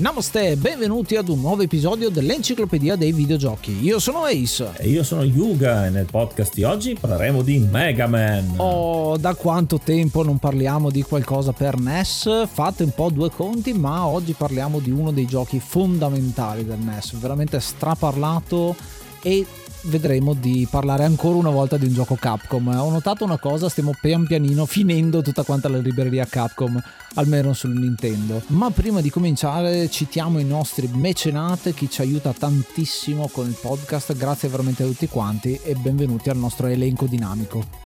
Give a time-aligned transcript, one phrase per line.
[0.00, 3.84] Namaste, benvenuti ad un nuovo episodio dell'Enciclopedia dei Videogiochi.
[3.84, 4.70] Io sono Ace.
[4.78, 8.54] E io sono Yuga e nel podcast di oggi parleremo di Mega Man.
[8.56, 12.48] Oh, da quanto tempo non parliamo di qualcosa per NES?
[12.50, 17.18] Fate un po' due conti, ma oggi parliamo di uno dei giochi fondamentali del NES,
[17.18, 18.74] veramente straparlato
[19.22, 19.44] e
[19.84, 22.66] vedremo di parlare ancora una volta di un gioco Capcom.
[22.68, 26.80] Ho notato una cosa, stiamo pian pianino finendo tutta quanta la libreria Capcom,
[27.14, 28.42] almeno sul Nintendo.
[28.48, 34.14] Ma prima di cominciare citiamo i nostri mecenate, chi ci aiuta tantissimo con il podcast,
[34.16, 37.89] grazie veramente a tutti quanti e benvenuti al nostro elenco dinamico.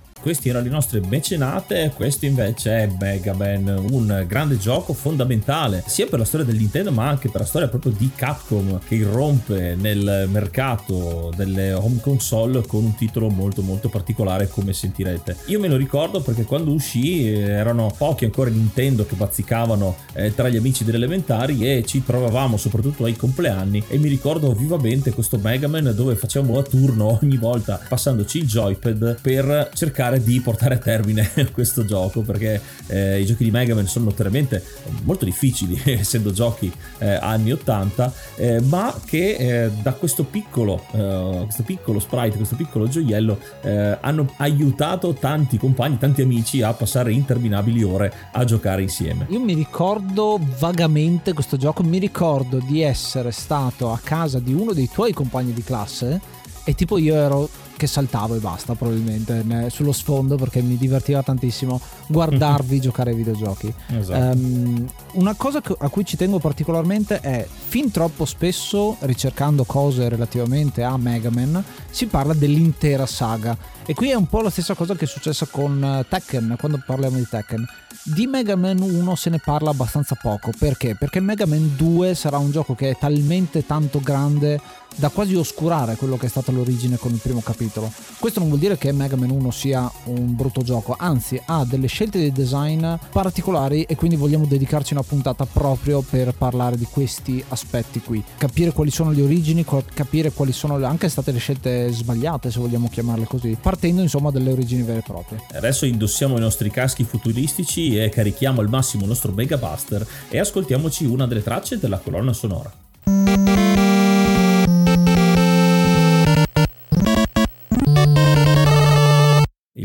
[0.21, 6.05] Questi erano le nostre mecenate, questo invece è Mega Man, un grande gioco fondamentale sia
[6.05, 9.75] per la storia del Nintendo ma anche per la storia proprio di Capcom che irrompe
[9.79, 15.37] nel mercato delle home console con un titolo molto molto particolare come sentirete.
[15.47, 20.35] Io me lo ricordo perché quando uscì eh, erano pochi ancora Nintendo che bazzicavano eh,
[20.35, 25.11] tra gli amici delle elementari e ci trovavamo soprattutto ai compleanni e mi ricordo vivamente
[25.13, 30.23] questo Mega Man dove facevamo a turno ogni volta passandoci il joypad per cercare cercare
[30.23, 34.63] di portare a termine questo gioco perché eh, i giochi di Mega Man sono notoriamente
[35.03, 41.41] molto difficili essendo giochi eh, anni 80 eh, ma che eh, da questo piccolo, eh,
[41.43, 47.13] questo piccolo sprite questo piccolo gioiello eh, hanno aiutato tanti compagni tanti amici a passare
[47.13, 49.27] interminabili ore a giocare insieme.
[49.29, 54.73] Io mi ricordo vagamente questo gioco mi ricordo di essere stato a casa di uno
[54.73, 56.19] dei tuoi compagni di classe
[56.63, 57.49] e tipo io ero
[57.81, 63.73] che saltavo e basta probabilmente sullo sfondo perché mi divertiva tantissimo guardarvi giocare ai videogiochi.
[63.87, 64.37] Esatto.
[64.37, 70.83] Um, una cosa a cui ci tengo particolarmente è fin troppo spesso ricercando cose relativamente
[70.83, 74.93] a Mega Man si parla dell'intera saga e qui è un po' la stessa cosa
[74.95, 77.65] che è successa con eh, Tekken quando parliamo di Tekken.
[78.03, 80.95] Di Mega Man 1 se ne parla abbastanza poco perché?
[80.95, 84.59] Perché Mega Man 2 sarà un gioco che è talmente tanto grande
[84.95, 87.91] da quasi oscurare quello che è stata l'origine con il primo capitolo.
[88.19, 91.87] Questo non vuol dire che Mega Man 1 sia un brutto gioco, anzi ha delle
[91.87, 97.43] scelte di design particolari e quindi vogliamo dedicarci una puntata proprio per parlare di questi
[97.49, 98.23] aspetti qui.
[98.37, 102.89] Capire quali sono le origini, capire quali sono anche state le scelte sbagliate, se vogliamo
[102.89, 105.43] chiamarle così, partendo insomma dalle origini vere e proprie.
[105.53, 110.39] Adesso indossiamo i nostri caschi futuristici e carichiamo al massimo il nostro Mega Buster e
[110.39, 113.70] ascoltiamoci una delle tracce della colonna sonora.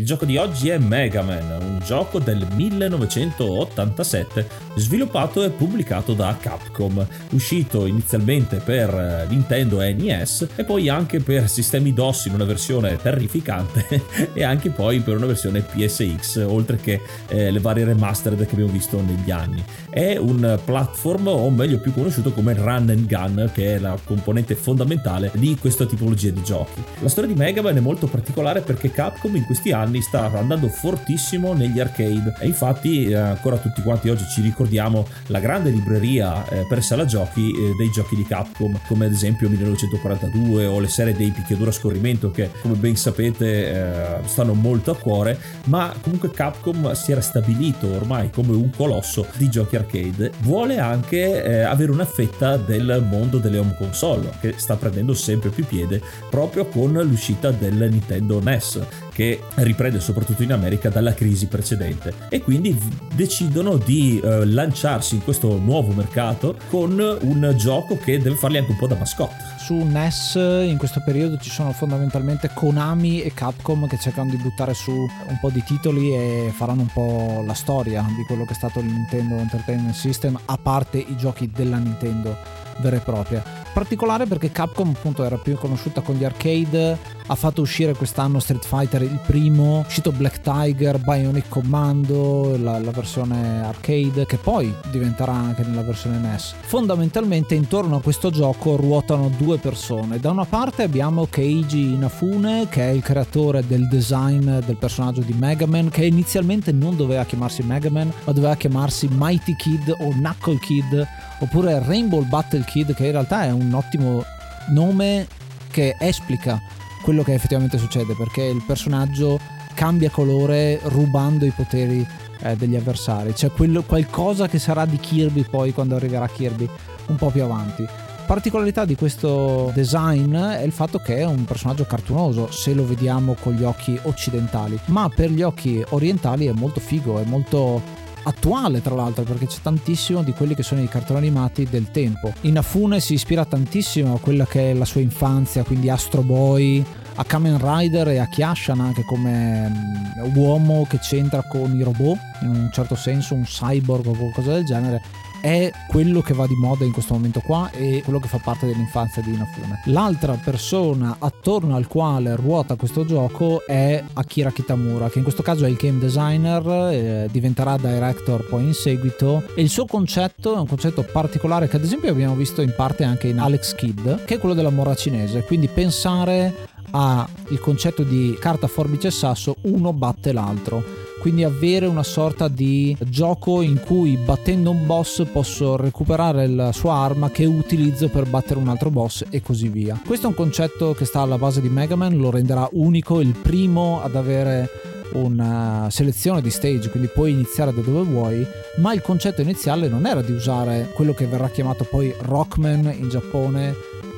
[0.07, 7.05] Gioco di oggi è Mega Man, un gioco del 1987 sviluppato e pubblicato da Capcom,
[7.33, 12.97] uscito inizialmente per eh, Nintendo NES e poi anche per sistemi DOS in una versione
[12.97, 18.53] terrificante e anche poi per una versione PSX, oltre che eh, le varie remastered che
[18.53, 19.61] abbiamo visto negli anni.
[19.91, 24.55] È un platform, o meglio più conosciuto come Run and Gun, che è la componente
[24.55, 26.81] fondamentale di questa tipologia di giochi.
[27.01, 30.31] La storia di Mega Man è molto particolare perché Capcom in questi anni anni sta
[30.33, 32.35] andando fortissimo negli arcade.
[32.41, 37.05] E infatti eh, ancora tutti quanti oggi ci ricordiamo la grande libreria eh, per sala
[37.05, 41.71] giochi eh, dei giochi di Capcom come ad esempio 1942 o le serie dei picchiaduro
[41.71, 45.39] a scorrimento che come ben sapete stanno molto a cuore.
[45.67, 50.33] Ma comunque Capcom si era stabilito ormai come un colosso di giochi arcade.
[50.41, 55.65] Vuole anche avere una fetta del mondo delle home console che sta prendendo sempre più
[55.65, 56.01] piede
[56.31, 62.43] proprio con l'uscita del Nintendo NES che riprende soprattutto in America dalla crisi precedente e
[62.43, 62.79] quindi
[63.15, 68.73] decidono di eh, lanciarsi in questo nuovo mercato con un gioco che deve farli anche
[68.73, 69.55] un po' da mascotte.
[69.57, 74.75] Su NES in questo periodo ci sono fondamentalmente Konami e Capcom che cercano di buttare
[74.75, 78.57] su un po' di titoli e faranno un po' la storia di quello che è
[78.57, 82.37] stato il Nintendo Entertainment System a parte i giochi della Nintendo
[82.81, 83.43] vera e propria.
[83.73, 88.65] Particolare perché Capcom appunto era più conosciuta con gli arcade, ha fatto uscire quest'anno Street
[88.65, 94.73] Fighter il primo, è uscito Black Tiger, Bionic Commando, la, la, versione arcade che poi
[94.91, 96.55] diventerà anche nella versione NES.
[96.61, 100.21] Fondamentalmente intorno a questo gioco ruotano due persone.
[100.21, 105.33] Da una parte abbiamo Keiji Inafune che è il creatore del design del personaggio di
[105.33, 110.11] Mega Man che inizialmente non doveva chiamarsi Mega Man ma doveva chiamarsi Mighty Kid o
[110.11, 111.07] Knuckle Kid
[111.41, 114.25] oppure Rainbow Battle Kid che in realtà è un ottimo
[114.69, 115.27] nome
[115.71, 116.61] che esplica
[117.07, 119.39] quello che effettivamente succede perché il personaggio
[119.75, 122.05] cambia colore rubando i poteri
[122.41, 123.33] eh, degli avversari.
[123.33, 126.69] C'è quello, qualcosa che sarà di Kirby poi quando arriverà Kirby
[127.07, 127.87] un po' più avanti.
[128.27, 133.37] Particolarità di questo design è il fatto che è un personaggio cartunoso se lo vediamo
[133.39, 134.77] con gli occhi occidentali.
[134.87, 137.81] Ma per gli occhi orientali è molto figo è molto
[138.27, 142.33] attuale tra l'altro perché c'è tantissimo di quelli che sono i cartoni animati del tempo.
[142.43, 146.85] Inafune si ispira tantissimo a quella che è la sua infanzia, quindi Astro Boy,
[147.15, 152.19] a Kamen Rider e a Kyashan anche come um, uomo che c'entra con i robot,
[152.43, 155.03] in un certo senso un cyborg o qualcosa del genere
[155.47, 158.67] è quello che va di moda in questo momento qua e quello che fa parte
[158.67, 159.81] dell'infanzia di Inafune.
[159.85, 165.65] L'altra persona attorno al quale ruota questo gioco è Akira Kitamura, che in questo caso
[165.65, 169.45] è il game designer, eh, diventerà director poi in seguito.
[169.55, 173.05] E il suo concetto è un concetto particolare che ad esempio abbiamo visto in parte
[173.05, 177.29] anche in Alex Kidd, che è quello della mora cinese, quindi pensare al
[177.61, 183.63] concetto di carta forbice e sasso, uno batte l'altro quindi avere una sorta di gioco
[183.63, 188.69] in cui battendo un boss posso recuperare la sua arma che utilizzo per battere un
[188.69, 190.01] altro boss e così via.
[190.05, 193.35] Questo è un concetto che sta alla base di Mega Man, lo renderà unico, il
[193.41, 194.69] primo ad avere
[195.13, 198.47] una selezione di stage, quindi puoi iniziare da dove vuoi,
[198.79, 203.09] ma il concetto iniziale non era di usare quello che verrà chiamato poi Rockman in
[203.09, 203.75] Giappone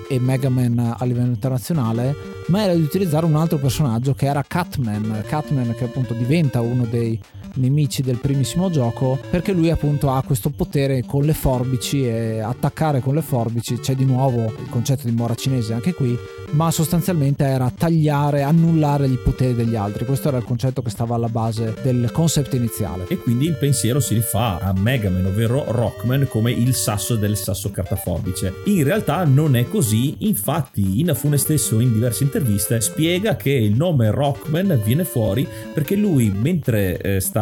[0.08, 2.14] e Mega Man a livello internazionale,
[2.48, 6.84] ma era di utilizzare un altro personaggio che era Catman, Catman che appunto diventa uno
[6.84, 7.20] dei
[7.54, 13.00] nemici del primissimo gioco perché lui appunto ha questo potere con le forbici e attaccare
[13.00, 16.16] con le forbici c'è di nuovo il concetto di mora cinese anche qui
[16.52, 20.04] ma sostanzialmente era tagliare, annullare i poteri degli altri.
[20.04, 23.06] Questo era il concetto che stava alla base del concept iniziale.
[23.08, 27.36] E quindi il pensiero si rifà a Mega Man, ovvero Rockman, come il sasso del
[27.36, 28.54] sasso cartaforbice.
[28.64, 34.10] In realtà non è così, infatti Inafune stesso in diverse interviste spiega che il nome
[34.10, 37.37] Rockman viene fuori perché lui mentre eh, sta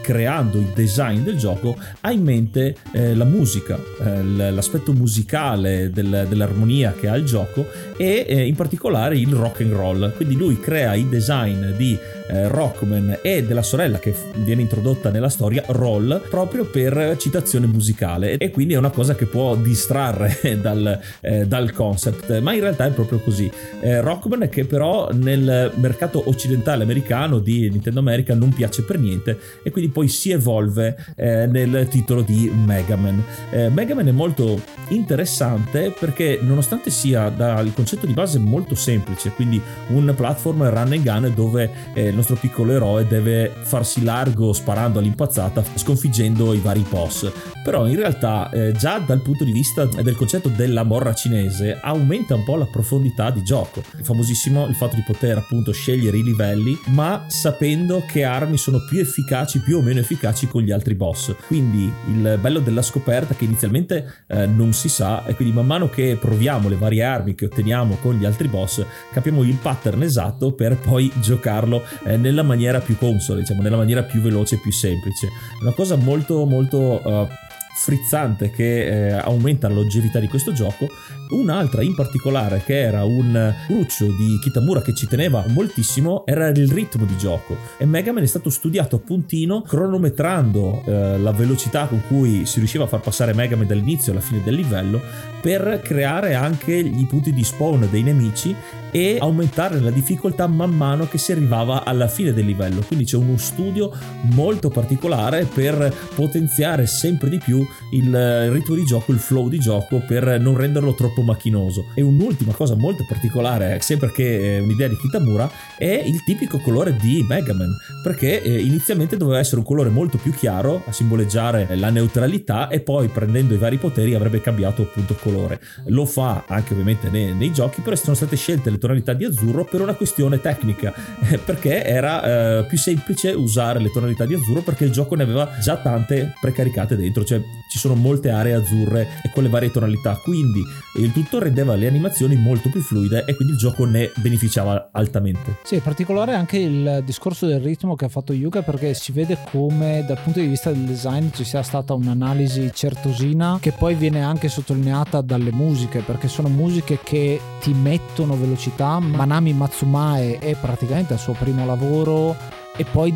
[0.00, 6.26] creando il design del gioco ha in mente eh, la musica, eh, l'aspetto musicale del,
[6.28, 7.66] dell'armonia che ha il gioco
[7.96, 10.14] e eh, in particolare il rock and roll.
[10.16, 11.98] Quindi lui crea il design di
[12.30, 18.36] eh, Rockman e della sorella che viene introdotta nella storia, Roll, proprio per citazione musicale
[18.36, 22.86] e quindi è una cosa che può distrarre dal, eh, dal concept, ma in realtà
[22.86, 23.50] è proprio così.
[23.80, 29.38] Eh, Rockman che però nel mercato occidentale americano di Nintendo America non piace per niente
[29.62, 33.22] e quindi poi si evolve eh, nel titolo di Mega Man.
[33.50, 39.30] Eh, Mega Man è molto interessante perché nonostante sia dal concetto di base molto semplice,
[39.30, 44.98] quindi un platform run and gun dove eh, nostro piccolo eroe deve farsi largo sparando
[44.98, 47.30] all'impazzata, sconfiggendo i vari boss.
[47.62, 52.34] Però in realtà eh, già dal punto di vista del concetto della morra cinese aumenta
[52.34, 53.82] un po' la profondità di gioco.
[53.96, 58.84] È famosissimo il fatto di poter appunto scegliere i livelli, ma sapendo che armi sono
[58.88, 59.29] più efficaci,
[59.62, 61.34] più o meno efficaci con gli altri boss.
[61.46, 65.88] Quindi il bello della scoperta che inizialmente eh, non si sa e quindi man mano
[65.88, 70.52] che proviamo le varie armi che otteniamo con gli altri boss capiamo il pattern esatto
[70.52, 74.72] per poi giocarlo eh, nella maniera più console, diciamo, nella maniera più veloce e più
[74.72, 75.28] semplice.
[75.60, 77.28] Una cosa molto molto uh,
[77.76, 80.88] frizzante che eh, aumenta la longevità di questo gioco
[81.30, 86.68] Un'altra in particolare che era un cruccio di Kitamura che ci teneva moltissimo era il
[86.68, 91.86] ritmo di gioco e Mega Man è stato studiato a puntino cronometrando eh, la velocità
[91.86, 95.00] con cui si riusciva a far passare Mega Man dall'inizio alla fine del livello
[95.40, 98.54] per creare anche gli punti di spawn dei nemici
[98.90, 102.82] e aumentare la difficoltà man mano che si arrivava alla fine del livello.
[102.82, 103.92] Quindi c'è uno studio
[104.34, 110.02] molto particolare per potenziare sempre di più il ritmo di gioco, il flow di gioco
[110.06, 111.86] per non renderlo troppo macchinoso.
[111.94, 116.96] E un'ultima cosa molto particolare, sempre che è un'idea di Kitamura, è il tipico colore
[116.96, 121.76] di Mega Man, perché eh, inizialmente doveva essere un colore molto più chiaro a simboleggiare
[121.76, 125.60] la neutralità e poi prendendo i vari poteri avrebbe cambiato appunto colore.
[125.86, 129.64] Lo fa anche ovviamente nei, nei giochi, però sono state scelte le tonalità di azzurro
[129.64, 130.92] per una questione tecnica,
[131.28, 135.22] eh, perché era eh, più semplice usare le tonalità di azzurro perché il gioco ne
[135.22, 139.70] aveva già tante precaricate dentro, cioè ci sono molte aree azzurre e con le varie
[139.70, 140.62] tonalità, quindi
[140.96, 145.58] il tutto rendeva le animazioni molto più fluide e quindi il gioco ne beneficiava altamente.
[145.62, 149.38] Sì, è particolare anche il discorso del ritmo che ha fatto Yuga perché si vede
[149.50, 154.22] come dal punto di vista del design ci sia stata un'analisi certosina che poi viene
[154.22, 158.98] anche sottolineata dalle musiche perché sono musiche che ti mettono velocità.
[158.98, 162.36] Manami Matsumae è praticamente il suo primo lavoro
[162.76, 163.12] e poi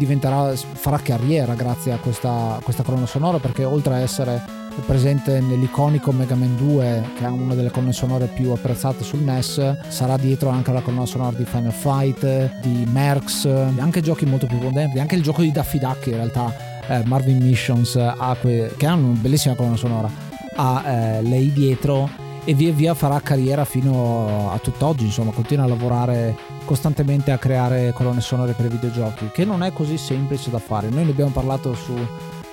[0.75, 6.35] farà carriera grazie a questa, questa colonna sonora perché oltre a essere presente nell'iconico Mega
[6.35, 10.73] Man 2 che è una delle colonne sonore più apprezzate sul NES sarà dietro anche
[10.73, 15.23] la colonna sonora di Final Fight di Merx anche giochi molto più potenti anche il
[15.23, 16.55] gioco di Daffy Duck in realtà
[16.89, 20.11] eh, Marvin Missions ha que- che ha una bellissima colonna sonora
[20.57, 25.69] ha eh, lei dietro e via via farà carriera fino a tutt'oggi, insomma, continua a
[25.69, 30.59] lavorare costantemente a creare colonne sonore per i videogiochi, che non è così semplice da
[30.59, 30.91] fare.
[30.91, 31.95] Noi ne abbiamo parlato su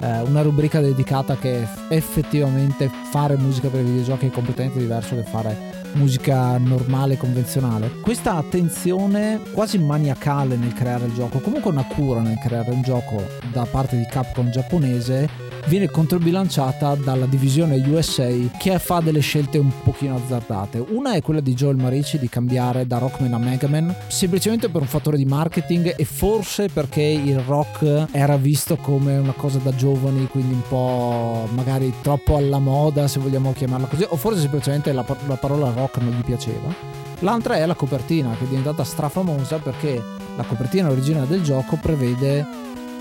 [0.01, 5.23] eh, una rubrica dedicata che effettivamente fare musica per i videogiochi è completamente diverso che
[5.23, 7.91] fare musica normale convenzionale.
[8.01, 13.23] Questa attenzione quasi maniacale nel creare il gioco, comunque una cura nel creare un gioco
[13.51, 18.27] da parte di Capcom giapponese viene controbilanciata dalla divisione USA
[18.57, 20.83] che fa delle scelte un pochino azzardate.
[20.89, 24.87] Una è quella di Joel Marici di cambiare da Rockman a Megaman, semplicemente per un
[24.87, 30.27] fattore di marketing e forse perché il rock era visto come una cosa da giovani,
[30.27, 35.05] quindi un po' magari troppo alla moda, se vogliamo chiamarla così, o forse semplicemente la,
[35.27, 36.73] la parola rock non gli piaceva.
[37.19, 40.01] L'altra è la copertina, che è diventata strafamosa perché
[40.35, 42.45] la copertina originale del gioco prevede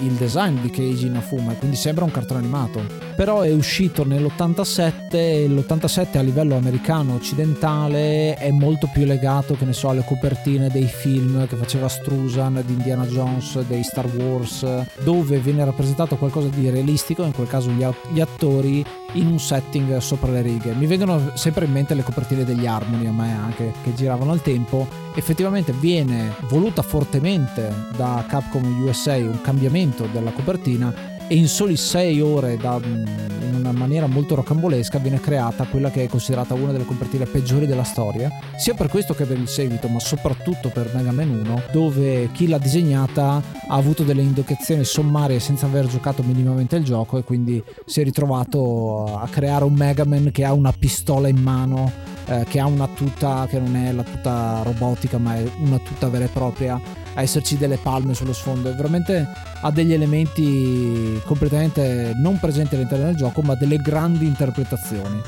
[0.01, 2.83] il design di Keiji Inafuma, quindi sembra un cartone animato.
[3.17, 9.65] Però è uscito nell'87 e l'87 a livello americano occidentale è molto più legato, che
[9.65, 14.67] ne so, alle copertine dei film che faceva Strusan, di Indiana Jones, dei Star Wars,
[15.03, 20.31] dove viene rappresentato qualcosa di realistico, in quel caso gli attori in un setting sopra
[20.31, 20.73] le righe.
[20.75, 24.43] Mi vengono sempre in mente le copertine degli Harmony a me anche che giravano al
[24.43, 24.87] tempo.
[25.15, 32.21] Effettivamente viene voluta fortemente da Capcom USA un cambiamento della copertina e in soli 6
[32.21, 33.05] ore da, mm,
[33.51, 37.67] in una maniera molto rocambolesca viene creata quella che è considerata una delle copertine peggiori
[37.67, 41.63] della storia, sia per questo che per il seguito, ma soprattutto per Mega Man 1,
[41.71, 47.17] dove chi l'ha disegnata ha avuto delle indicazioni sommarie senza aver giocato minimamente il gioco
[47.19, 51.39] e quindi si è ritrovato a creare un Mega Man che ha una pistola in
[51.39, 51.93] mano,
[52.27, 56.09] eh, che ha una tuta che non è la tuta robotica ma è una tuta
[56.09, 56.81] vera e propria
[57.21, 58.75] a esserci delle palme sullo sfondo.
[58.75, 59.27] Veramente
[59.61, 65.21] ha degli elementi completamente non presenti all'interno del gioco, ma delle grandi interpretazioni.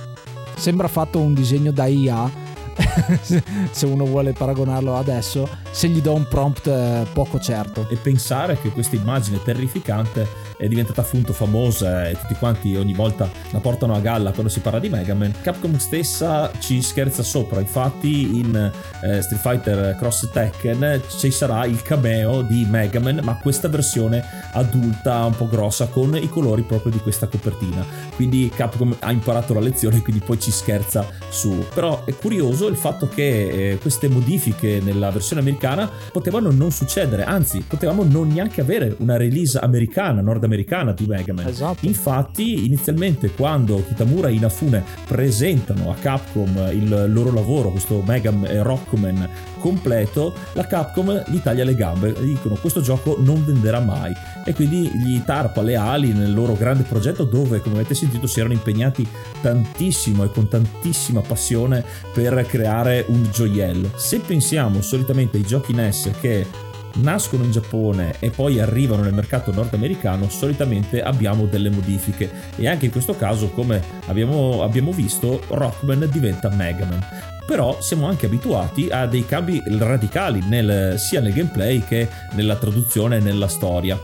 [0.57, 2.31] Sembra fatto un disegno da IA.
[3.21, 7.89] se uno vuole paragonarlo adesso, se gli do un prompt eh, poco certo.
[7.89, 13.29] E pensare che questa immagine terrificante è diventata appunto famosa e tutti quanti ogni volta
[13.51, 17.59] la portano a galla quando si parla di Mega Man, Capcom stessa ci scherza sopra.
[17.59, 23.37] Infatti in eh, Street Fighter Cross Tekken ci sarà il cameo di Mega Man, ma
[23.37, 27.85] questa versione adulta un po' grossa con i colori proprio di questa copertina.
[28.15, 31.67] Quindi Capcom ha imparato la lezione e quindi poi ci scherza su.
[31.75, 36.73] Però è curioso il fatto che eh, queste modifiche nella versione americana americana potevano non
[36.73, 41.47] succedere, anzi potevamo non neanche avere una release americana, nordamericana di Mega Man.
[41.47, 41.87] Esatto.
[41.87, 48.63] Infatti inizialmente quando Kitamura e Inafune presentano a Capcom il loro lavoro, questo Mega Man,
[48.63, 49.29] Rockman
[49.59, 54.13] completo, la Capcom gli taglia le gambe e dicono questo gioco non venderà mai
[54.45, 58.41] e quindi gli tarpa le ali nel loro grande progetto dove come avete sentito si
[58.41, 59.07] erano impegnati
[59.41, 63.93] tantissimo e con tantissima passione per creare un gioiello.
[63.95, 66.47] Se pensiamo solitamente ai giochi NES che
[66.95, 72.87] nascono in Giappone e poi arrivano nel mercato nordamericano, solitamente abbiamo delle modifiche e anche
[72.87, 77.07] in questo caso, come abbiamo, abbiamo visto, Rockman diventa Mega Man
[77.45, 83.17] però siamo anche abituati a dei cambi radicali nel, sia nel gameplay che nella traduzione
[83.17, 83.99] e nella storia.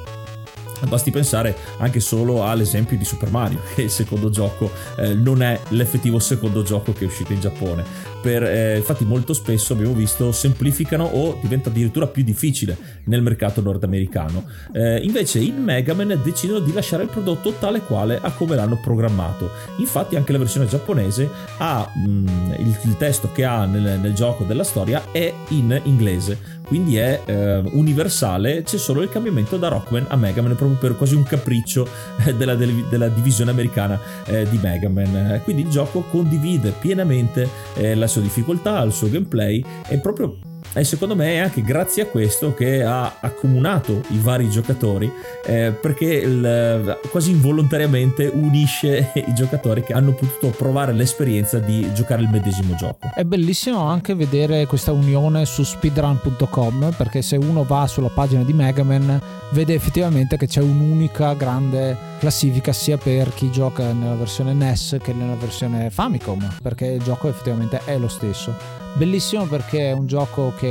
[0.87, 5.59] Basti pensare anche solo all'esempio di Super Mario, che il secondo gioco eh, non è
[5.69, 7.85] l'effettivo secondo gioco che è uscito in Giappone.
[8.20, 13.60] Per, eh, infatti molto spesso abbiamo visto semplificano o diventa addirittura più difficile nel mercato
[13.60, 14.44] nordamericano.
[14.72, 18.78] Eh, invece in Mega Man decidono di lasciare il prodotto tale quale a come l'hanno
[18.80, 19.50] programmato.
[19.78, 22.26] Infatti anche la versione giapponese ha mh, mm,
[22.58, 27.22] il, il, testo che ha nel, nel gioco della storia è in inglese quindi è
[27.25, 31.25] eh, universale, c'è solo il cambiamento da Rockman a Mega Man proprio per quasi un
[31.25, 31.88] capriccio
[32.25, 35.40] eh, della, della, divisione americana eh, di Mega Man.
[35.42, 40.38] Quindi il gioco condivide pienamente eh, la sua difficoltà, il suo gameplay e proprio
[40.78, 45.11] e secondo me è anche grazie a questo che ha accomunato i vari giocatori
[45.44, 52.23] eh, perché il, quasi involontariamente unisce i giocatori che hanno potuto provare l'esperienza di giocare
[52.23, 53.11] il medesimo gioco.
[53.12, 58.52] È bellissimo anche vedere questa unione su speedrun.com perché se uno va sulla pagina di
[58.52, 59.20] Mega Man
[59.50, 65.12] vede effettivamente che c'è un'unica grande classifica sia per chi gioca nella versione NES che
[65.12, 70.52] nella versione Famicom perché il gioco effettivamente è lo stesso bellissimo perché è un gioco
[70.58, 70.67] che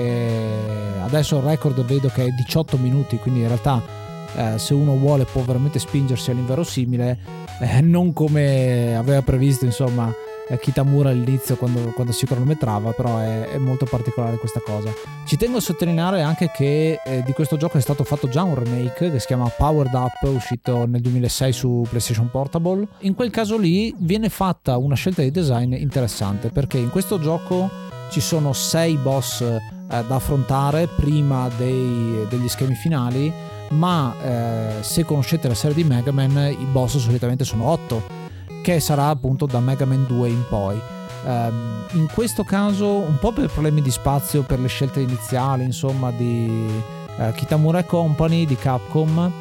[1.01, 3.81] adesso il record vedo che è 18 minuti quindi in realtà
[4.35, 7.17] eh, se uno vuole può veramente spingersi all'inverosimile
[7.59, 10.13] eh, non come aveva previsto insomma
[10.49, 14.91] eh, Kitamura all'inizio quando, quando, si cronometrava però è, è, molto particolare questa cosa.
[15.25, 18.55] Ci tengo a sottolineare anche che eh, di questo gioco è stato fatto già un
[18.55, 22.87] remake che si chiama Powered Up uscito nel 2006 su PlayStation Portable.
[22.99, 27.69] In quel caso lì viene fatta una scelta di design interessante perché in questo gioco
[28.09, 29.43] ci sono sei boss
[29.89, 33.31] eh, da affrontare prima dei, degli schemi finali,
[33.69, 38.03] ma eh, se conoscete la serie di Mega Man i boss solitamente sono 8,
[38.61, 40.79] che sarà appunto da Mega Man 2 in poi.
[41.23, 46.11] Um, in questo caso, un po' per problemi di spazio, per le scelte iniziali, insomma,
[46.11, 46.69] di
[47.17, 49.31] uh, Kitamura Company, di Capcom,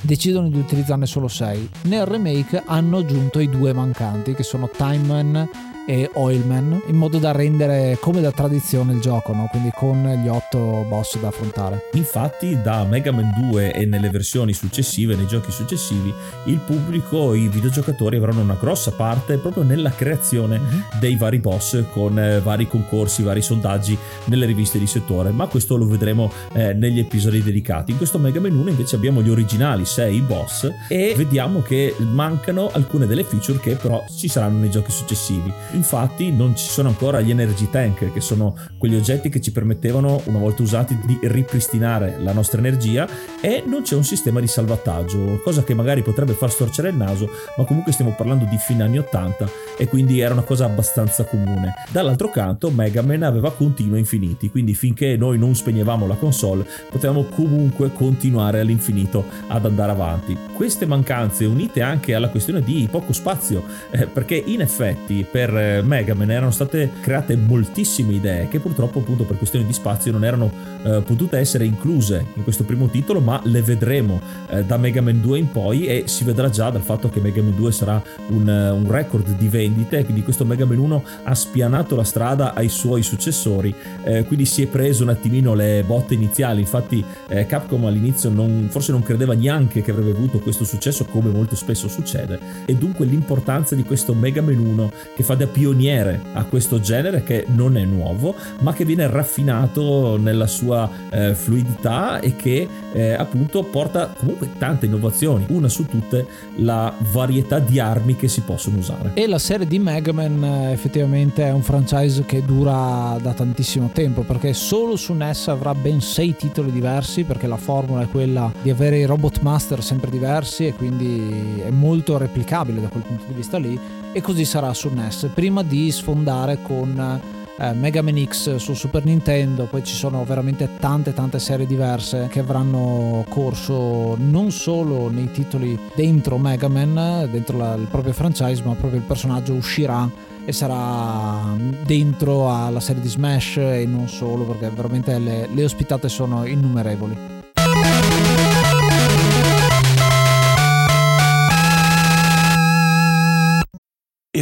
[0.00, 1.70] decidono di utilizzarne solo 6.
[1.82, 5.48] Nel remake hanno aggiunto i due mancanti, che sono Time Man
[5.86, 9.46] e Oilman in modo da rendere come da tradizione il gioco, no?
[9.50, 11.88] quindi con gli otto boss da affrontare.
[11.92, 16.12] Infatti da Mega Man 2 e nelle versioni successive, nei giochi successivi,
[16.44, 20.80] il pubblico, i videogiocatori avranno una grossa parte proprio nella creazione mm-hmm.
[21.00, 25.76] dei vari boss con eh, vari concorsi, vari sondaggi nelle riviste di settore, ma questo
[25.76, 27.92] lo vedremo eh, negli episodi dedicati.
[27.92, 32.70] In questo Mega Man 1 invece abbiamo gli originali 6 boss e vediamo che mancano
[32.72, 37.20] alcune delle feature che però ci saranno nei giochi successivi Infatti non ci sono ancora
[37.20, 42.16] gli energy tank, che sono quegli oggetti che ci permettevano, una volta usati, di ripristinare
[42.20, 43.08] la nostra energia
[43.40, 47.28] e non c'è un sistema di salvataggio, cosa che magari potrebbe far storcere il naso,
[47.56, 51.74] ma comunque stiamo parlando di fine anni 80 e quindi era una cosa abbastanza comune.
[51.90, 57.24] Dall'altro canto Mega Man aveva continui infiniti, quindi finché noi non spegnevamo la console potevamo
[57.24, 60.36] comunque continuare all'infinito ad andare avanti.
[60.54, 66.14] Queste mancanze unite anche alla questione di poco spazio, eh, perché in effetti per Mega
[66.14, 70.50] Man erano state create moltissime idee che purtroppo appunto per questioni di spazio non erano
[70.82, 75.20] eh, potute essere incluse in questo primo titolo ma le vedremo eh, da Mega Man
[75.20, 78.48] 2 in poi e si vedrà già dal fatto che Mega Man 2 sarà un,
[78.48, 80.04] un record di vendite.
[80.04, 83.74] Quindi questo Mega Man 1 ha spianato la strada ai suoi successori
[84.04, 86.60] eh, quindi si è preso un attimino le botte iniziali.
[86.60, 91.30] Infatti eh, Capcom all'inizio non, forse non credeva neanche che avrebbe avuto questo successo come
[91.30, 92.38] molto spesso succede.
[92.64, 97.22] E dunque l'importanza di questo Mega Man 1 che fa da pioniere a questo genere
[97.22, 103.12] che non è nuovo, ma che viene raffinato nella sua eh, fluidità e che eh,
[103.12, 105.46] appunto porta comunque tante innovazioni.
[105.50, 109.12] Una su tutte la varietà di armi che si possono usare.
[109.14, 113.90] E la serie di Mega Man eh, effettivamente è un franchise che dura da tantissimo
[113.92, 118.52] tempo perché solo su NES avrà ben sei titoli diversi perché la formula è quella
[118.60, 123.24] di avere i Robot Master sempre diversi e quindi è molto replicabile da quel punto
[123.28, 127.20] di vista lì e così sarà su NES prima di sfondare con
[127.58, 132.28] eh, Mega Man X su Super Nintendo poi ci sono veramente tante tante serie diverse
[132.30, 138.62] che avranno corso non solo nei titoli dentro Mega Man dentro la, il proprio franchise
[138.62, 140.08] ma proprio il personaggio uscirà
[140.44, 146.08] e sarà dentro alla serie di Smash e non solo perché veramente le, le ospitate
[146.08, 147.33] sono innumerevoli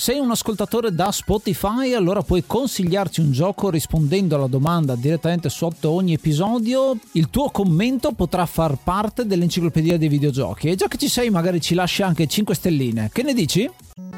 [0.00, 5.90] Sei un ascoltatore da Spotify, allora puoi consigliarci un gioco rispondendo alla domanda direttamente sotto
[5.90, 6.96] ogni episodio.
[7.14, 10.68] Il tuo commento potrà far parte dell'enciclopedia dei videogiochi.
[10.68, 13.10] E già che ci sei, magari ci lasci anche 5 stelline.
[13.12, 13.68] Che ne dici?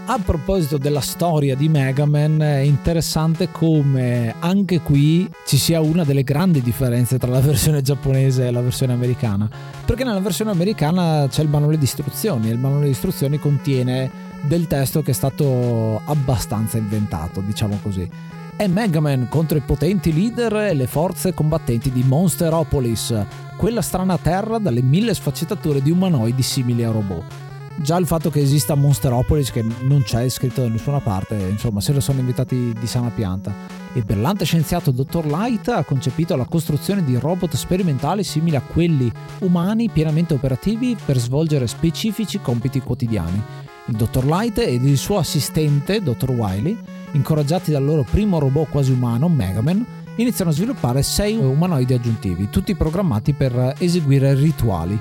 [0.04, 6.04] A proposito della storia di Mega Man, è interessante come anche qui ci sia una
[6.04, 9.48] delle grandi differenze tra la versione giapponese e la versione americana.
[9.86, 14.28] Perché nella versione americana c'è il manuale di istruzioni e il manuale di istruzioni contiene
[14.42, 18.08] del testo che è stato abbastanza inventato, diciamo così.
[18.56, 23.24] È Mega Man contro i potenti leader e le forze combattenti di Monsteropolis,
[23.56, 27.24] quella strana terra dalle mille sfaccettature di umanoidi simili a robot.
[27.76, 31.94] Già il fatto che esista Monsteropolis, che non c'è scritto da nessuna parte, insomma, se
[31.94, 33.54] lo sono inventati di sana pianta.
[33.94, 35.24] Il brillante scienziato Dr.
[35.24, 41.16] Light ha concepito la costruzione di robot sperimentali simili a quelli umani pienamente operativi per
[41.16, 46.76] svolgere specifici compiti quotidiani il dottor Light ed il suo assistente, dottor Wiley,
[47.12, 52.74] incoraggiati dal loro primo robot quasi umano, Megaman, iniziano a sviluppare sei umanoidi aggiuntivi, tutti
[52.76, 54.98] programmati per eseguire rituali,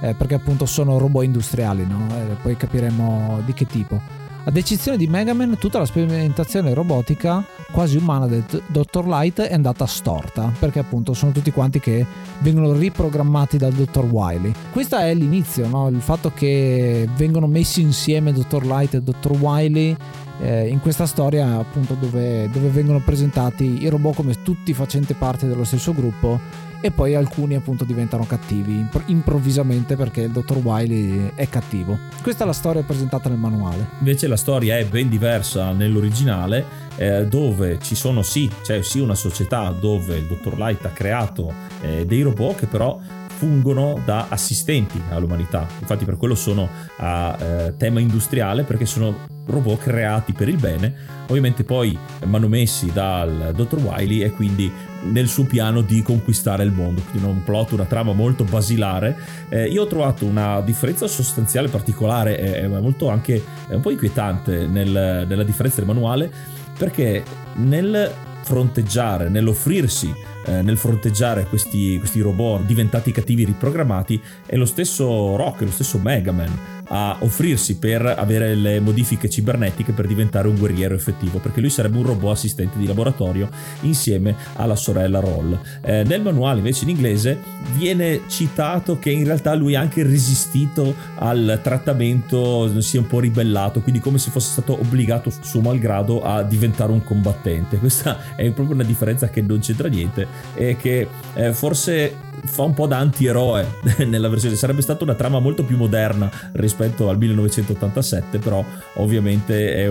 [0.00, 2.08] eh, perché appunto sono robot industriali, no?
[2.10, 4.00] eh, poi capiremo di che tipo.
[4.46, 9.06] Ad eccezione di Mega Man, tutta la sperimentazione robotica quasi umana del Dr.
[9.06, 12.04] Light è andata storta, perché appunto sono tutti quanti che
[12.40, 14.04] vengono riprogrammati dal Dr.
[14.04, 14.52] Wily.
[14.70, 15.88] Questo è l'inizio, no?
[15.88, 18.66] il fatto che vengono messi insieme Dr.
[18.66, 19.32] Light e Dr.
[19.32, 19.96] Wily
[20.40, 25.46] eh, in questa storia appunto dove, dove vengono presentati i robot come tutti facenti parte
[25.46, 26.38] dello stesso gruppo
[26.84, 31.98] e poi alcuni appunto diventano cattivi improvvisamente perché il dottor Wiley è cattivo.
[32.20, 33.88] Questa è la storia presentata nel manuale.
[34.00, 36.66] Invece la storia è ben diversa nell'originale
[36.96, 41.54] eh, dove ci sono sì, c'è sì una società dove il dottor Light ha creato
[41.80, 43.00] eh, dei robot che però
[43.36, 45.66] fungono da assistenti all'umanità.
[45.80, 46.68] Infatti per quello sono
[46.98, 50.94] a eh, tema industriale perché sono robot creati per il bene,
[51.28, 57.02] ovviamente poi manomessi dal dottor Wiley e quindi nel suo piano di conquistare il mondo,
[57.10, 59.16] quindi un plot, una trama molto basilare.
[59.50, 65.26] Eh, io ho trovato una differenza sostanziale particolare e molto anche un po' inquietante nel,
[65.28, 66.32] nella differenza del manuale
[66.76, 67.22] perché
[67.56, 68.10] nel
[68.42, 70.12] fronteggiare, nell'offrirsi
[70.44, 75.70] eh, nel fronteggiare questi, questi, robot diventati cattivi riprogrammati è lo stesso Rock, è lo
[75.70, 81.38] stesso Mega Man a offrirsi per avere le modifiche cibernetiche per diventare un guerriero effettivo,
[81.38, 83.48] perché lui sarebbe un robot assistente di laboratorio
[83.80, 85.58] insieme alla sorella Roll.
[85.82, 87.38] Eh, nel manuale invece in inglese
[87.76, 93.20] viene citato che in realtà lui ha anche resistito al trattamento, si è un po'
[93.20, 97.78] ribellato, quindi come se fosse stato obbligato suo malgrado a diventare un combattente.
[97.78, 102.74] Questa è proprio una differenza che non c'entra niente e che eh, forse fa un
[102.74, 103.66] po' da antieroe
[104.06, 104.54] nella versione.
[104.56, 109.86] Sarebbe stata una trama molto più moderna rispetto al 1987 però ovviamente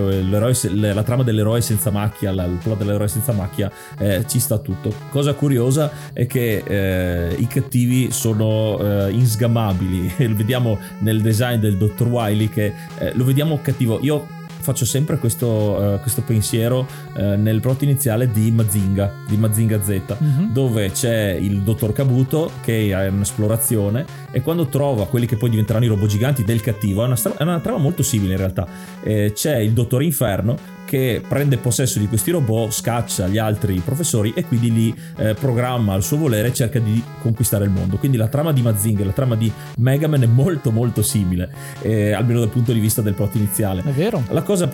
[0.70, 4.92] la trama dell'eroe senza macchia il plot dell'eroe senza macchia eh, ci sta tutto.
[5.10, 11.76] Cosa curiosa è che eh, i cattivi sono eh, insgammabili lo vediamo nel design del
[11.76, 13.98] dottor Wiley che eh, lo vediamo cattivo.
[14.02, 19.82] Io faccio sempre questo, uh, questo pensiero uh, nel plot iniziale di Mazinga, di Mazinga
[19.82, 20.50] Z, uh-huh.
[20.50, 25.84] dove c'è il dottor Kabuto che è un'esplorazione e quando trova quelli che poi diventeranno
[25.84, 28.66] i robot giganti del cattivo, è una, è una trama molto simile in realtà,
[29.02, 34.32] eh, c'è il dottor Inferno che prende possesso di questi robot, scaccia gli altri professori
[34.34, 37.96] e quindi li eh, programma al suo volere e cerca di conquistare il mondo.
[37.96, 41.50] Quindi la trama di Mazinga e la trama di Mega Man è molto molto simile,
[41.82, 43.82] eh, almeno dal punto di vista del plot iniziale.
[43.84, 44.22] È vero.
[44.30, 44.70] La cosa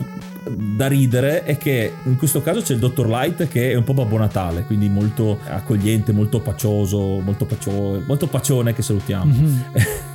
[0.48, 3.94] da ridere è che in questo caso c'è il Dottor Light che è un po'
[3.94, 9.32] Babbo Natale, quindi molto accogliente, molto pacioso, molto, pacio, molto pacione che salutiamo.
[9.32, 9.56] Mm-hmm.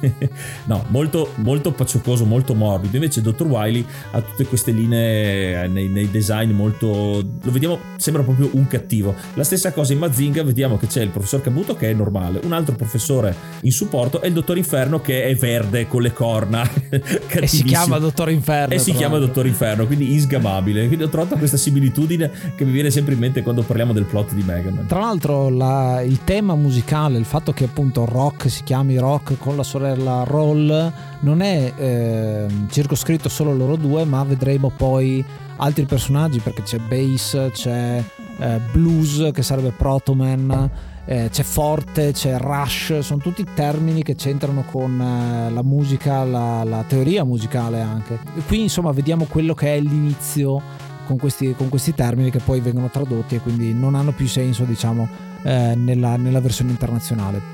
[0.65, 2.95] no, molto, molto paciocoso, molto morbido.
[2.95, 7.25] Invece il Dottor Wiley ha tutte queste linee nei, nei, design molto...
[7.41, 9.15] lo vediamo, sembra proprio un cattivo.
[9.33, 12.53] La stessa cosa in Mazinga, vediamo che c'è il professor Kabuto che è normale, un
[12.53, 16.67] altro professore in supporto e il Dottor Inferno che è verde con le corna.
[16.89, 18.73] e si chiama Dottor Inferno.
[18.73, 20.87] E si chiama Dottor Inferno, quindi insgamabile.
[20.87, 24.33] Quindi ho trovato questa similitudine che mi viene sempre in mente quando parliamo del plot
[24.33, 24.85] di Mega Man.
[24.87, 29.55] Tra l'altro, la, il tema musicale, il fatto che appunto Rock si chiami Rock con
[29.55, 35.23] la sorella Roll, non è eh, circoscritto solo loro due, ma vedremo poi
[35.57, 38.03] altri personaggi perché c'è Bass, c'è
[38.37, 40.69] eh, Blues che sarebbe Protoman
[41.05, 46.63] eh, c'è forte, c'è rush, sono tutti termini che c'entrano con eh, la musica, la,
[46.63, 48.19] la, teoria musicale anche.
[48.35, 50.61] E qui insomma vediamo quello che è l'inizio
[51.05, 54.63] con questi, con questi, termini che poi vengono tradotti e quindi non hanno più senso
[54.63, 55.07] diciamo
[55.43, 57.53] eh, nella, nella, versione internazionale.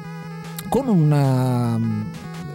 [0.70, 2.06] Con una um,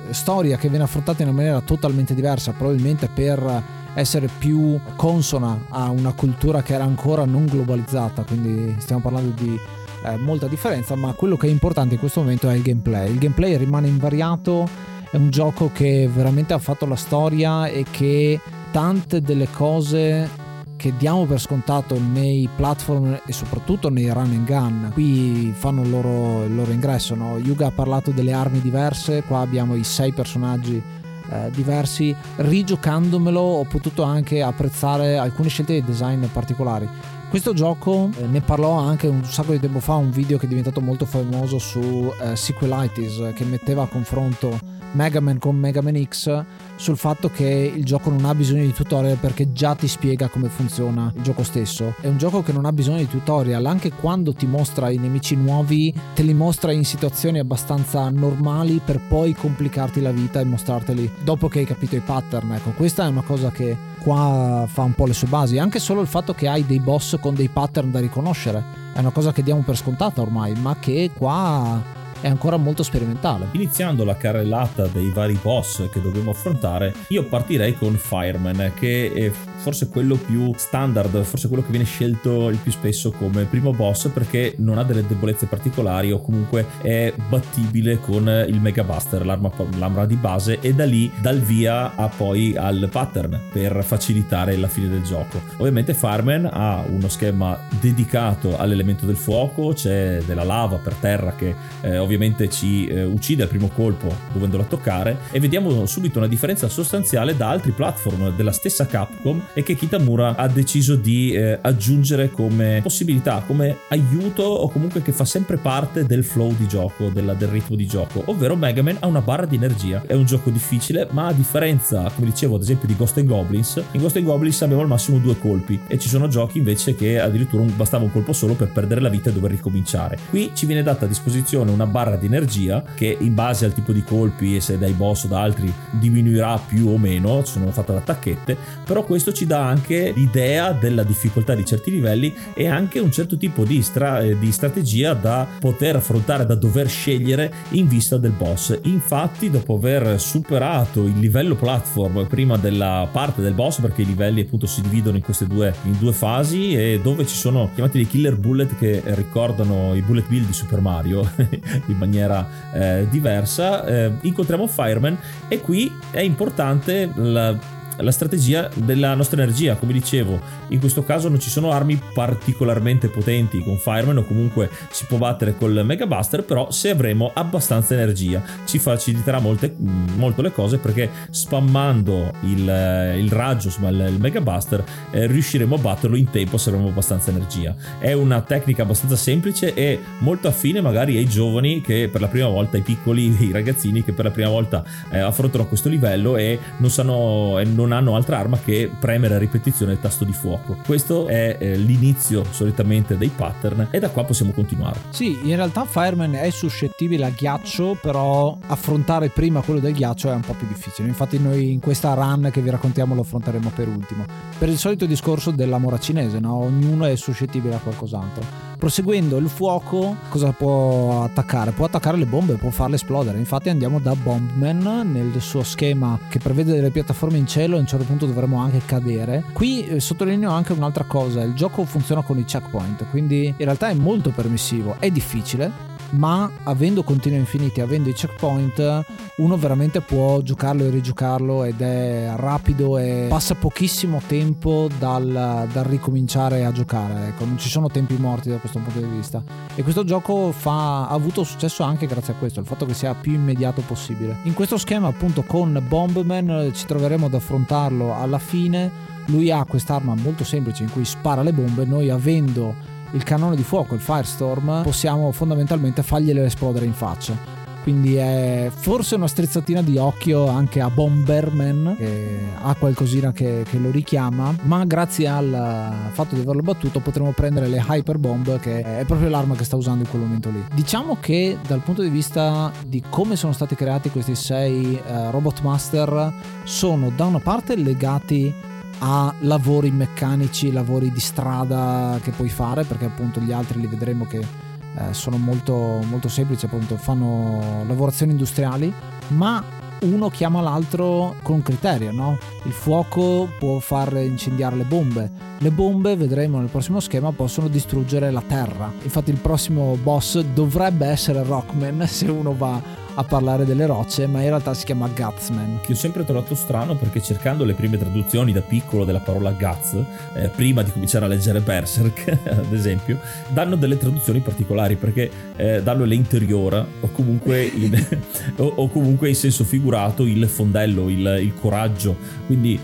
[0.09, 5.89] storia che viene affrontata in una maniera totalmente diversa, probabilmente per essere più consona a
[5.89, 9.59] una cultura che era ancora non globalizzata, quindi stiamo parlando di
[10.05, 13.11] eh, molta differenza, ma quello che è importante in questo momento è il gameplay.
[13.11, 14.69] Il gameplay rimane invariato,
[15.11, 18.39] è un gioco che veramente ha fatto la storia e che
[18.71, 20.45] tante delle cose
[20.77, 25.89] che diamo per scontato nei platform e soprattutto nei run and gun qui fanno il
[25.89, 27.39] loro, il loro ingresso no?
[27.39, 30.83] Yuga ha parlato delle armi diverse qua abbiamo i sei personaggi
[31.31, 36.89] eh, diversi rigiocandomelo ho potuto anche apprezzare alcune scelte di design particolari.
[37.29, 40.49] Questo gioco eh, ne parlò anche un sacco di tempo fa un video che è
[40.49, 44.59] diventato molto famoso su eh, Sequelitis che metteva a confronto
[44.93, 46.45] Mega Man con Mega Man X
[46.77, 50.49] sul fatto che il gioco non ha bisogno di tutorial perché già ti spiega come
[50.49, 51.95] funziona il gioco stesso.
[52.01, 55.37] È un gioco che non ha bisogno di tutorial, anche quando ti mostra i nemici
[55.37, 61.11] nuovi, te li mostra in situazioni abbastanza normali per poi complicarti la vita e mostrarteli
[61.25, 62.53] dopo che hai capito i pattern.
[62.53, 66.01] Ecco, questa è una cosa che qua fa un po' le sue basi, anche solo
[66.01, 68.85] il fatto che hai dei boss con dei pattern da riconoscere.
[68.93, 73.49] È una cosa che diamo per scontata ormai, ma che qua è ancora molto sperimentale.
[73.53, 79.31] Iniziando la carrellata dei vari boss che dobbiamo affrontare, io partirei con Fireman, che è
[79.57, 84.09] forse quello più standard, forse quello che viene scelto il più spesso come primo boss
[84.09, 89.51] perché non ha delle debolezze particolari o comunque è battibile con il Mega Buster, l'arma,
[89.79, 94.69] l'arma di base, e da lì dal via a poi al pattern per facilitare la
[94.69, 95.41] fine del gioco.
[95.57, 101.55] Ovviamente Fireman ha uno schema dedicato all'elemento del fuoco, c'è della lava per terra che
[101.81, 106.69] eh, ovviamente ci eh, uccide al primo colpo dovendolo toccare e vediamo subito una differenza
[106.69, 112.31] sostanziale da altri platform della stessa Capcom e che Kitamura ha deciso di eh, aggiungere
[112.31, 117.35] come possibilità, come aiuto o comunque che fa sempre parte del flow di gioco, della,
[117.35, 120.03] del ritmo di gioco, ovvero Mega Man ha una barra di energia.
[120.07, 123.83] È un gioco difficile, ma a differenza, come dicevo ad esempio di Ghost and Goblins,
[123.93, 127.21] in Ghost and Goblins abbiamo al massimo due colpi e ci sono giochi invece che
[127.21, 130.19] addirittura bastava un colpo solo per perdere la vita e dover ricominciare.
[130.31, 133.93] Qui ci viene data a disposizione una barra di energia che in base al tipo
[133.93, 137.95] di colpi e se dai boss o da altri diminuirà più o meno, sono fatte
[137.95, 138.55] da tacchette,
[138.85, 143.39] però questo ci dà anche l'idea della difficoltà di certi livelli e anche un certo
[143.39, 148.33] tipo di, stra- eh, di strategia da poter affrontare, da dover scegliere in vista del
[148.33, 148.79] boss.
[148.83, 154.43] Infatti dopo aver superato il livello platform prima della parte del boss, perché i livelli
[154.43, 158.07] appunto si dividono in queste due, in due fasi e dove ci sono chiamati dei
[158.07, 161.29] killer bullet che ricordano i bullet bill di Super Mario
[161.87, 165.19] in maniera eh, diversa, eh, incontriamo Fireman
[165.49, 169.77] e qui è importante la la strategia della nostra energia.
[169.77, 174.71] Come dicevo, in questo caso non ci sono armi particolarmente potenti con Fireman o comunque
[174.91, 179.75] si può battere col Mega Buster, però se avremo abbastanza energia ci faciliterà molte,
[180.17, 185.75] molto le cose perché spammando il, il raggio, insomma il, il Mega Buster, eh, riusciremo
[185.75, 187.75] a batterlo in tempo se avremo abbastanza energia.
[187.99, 192.49] È una tecnica abbastanza semplice e molto affine magari ai giovani che per la prima
[192.49, 196.59] volta, ai piccoli, i ragazzini che per la prima volta eh, affrontano questo livello e
[196.79, 197.59] non sanno...
[197.59, 200.77] E non non hanno altra arma che premere a ripetizione il tasto di fuoco.
[200.85, 204.99] Questo è eh, l'inizio solitamente dei pattern e da qua possiamo continuare.
[205.11, 210.35] Sì, in realtà Fireman è suscettibile a ghiaccio, però affrontare prima quello del ghiaccio è
[210.35, 211.07] un po' più difficile.
[211.07, 214.25] Infatti noi in questa run che vi raccontiamo lo affronteremo per ultimo.
[214.59, 216.57] Per il solito discorso della mora cinese, no?
[216.57, 218.75] ognuno è suscettibile a qualcos'altro.
[218.79, 221.73] Proseguendo il fuoco, cosa può attaccare?
[221.73, 223.39] Può attaccare le bombe, può farle esplodere.
[223.39, 227.87] Infatti andiamo da Bombman nel suo schema che prevede delle piattaforme in cielo, a un
[227.87, 229.45] certo punto dovremo anche cadere.
[229.53, 233.89] Qui eh, sottolineo anche un'altra cosa, il gioco funziona con i checkpoint, quindi in realtà
[233.89, 239.05] è molto permissivo, è difficile, ma avendo continui infiniti, avendo i checkpoint,
[239.37, 245.85] uno veramente può giocarlo e rigiocarlo ed è rapido e passa pochissimo tempo dal, dal
[245.85, 249.43] ricominciare a giocare, ecco, non ci sono tempi morti da questo punto di vista.
[249.75, 253.15] E questo gioco fa, ha avuto successo anche grazie a questo, il fatto che sia
[253.15, 254.37] più immediato possibile.
[254.45, 259.15] In questo schema appunto con Bombman ci troveremo ad affrontarlo alla fine.
[259.27, 263.63] Lui ha quest'arma molto semplice in cui spara le bombe, noi avendo il cannone di
[263.63, 267.65] fuoco, il Firestorm, possiamo fondamentalmente fargliele esplodere in faccia.
[267.87, 273.79] quindi è forse una strizzatina di occhio anche a Bomberman che ha qualcosina che, che
[273.79, 278.83] lo richiama ma grazie al fatto di averlo battuto potremo prendere le Hyper Bomb che
[278.83, 282.09] è proprio l'arma che sta usando in quel momento lì diciamo che dal punto di
[282.09, 286.33] vista di come sono stati creati questi sei uh, Robot Master
[286.65, 288.53] sono da una parte legati
[288.99, 294.25] a lavori meccanici, lavori di strada che puoi fare, perché appunto gli altri li vedremo
[294.25, 298.93] che eh, sono molto, molto semplici, appunto fanno lavorazioni industriali,
[299.29, 299.63] ma
[300.03, 302.39] uno chiama l'altro con criterio, no?
[302.65, 308.31] Il fuoco può far incendiare le bombe, le bombe, vedremo nel prossimo schema, possono distruggere
[308.31, 308.93] la terra.
[309.03, 314.41] Infatti il prossimo boss dovrebbe essere Rockman se uno va a parlare delle rocce, ma
[314.41, 315.81] in realtà si chiama Gutsman.
[315.83, 319.97] Che ho sempre trovato strano perché cercando le prime traduzioni da piccolo della parola Guts,
[320.35, 325.83] eh, prima di cominciare a leggere Berserk, ad esempio, danno delle traduzioni particolari perché eh,
[325.83, 328.07] danno l'interiora o comunque, in,
[328.57, 332.17] o, o comunque in senso figurato il fondello, il, il coraggio.
[332.45, 332.79] Quindi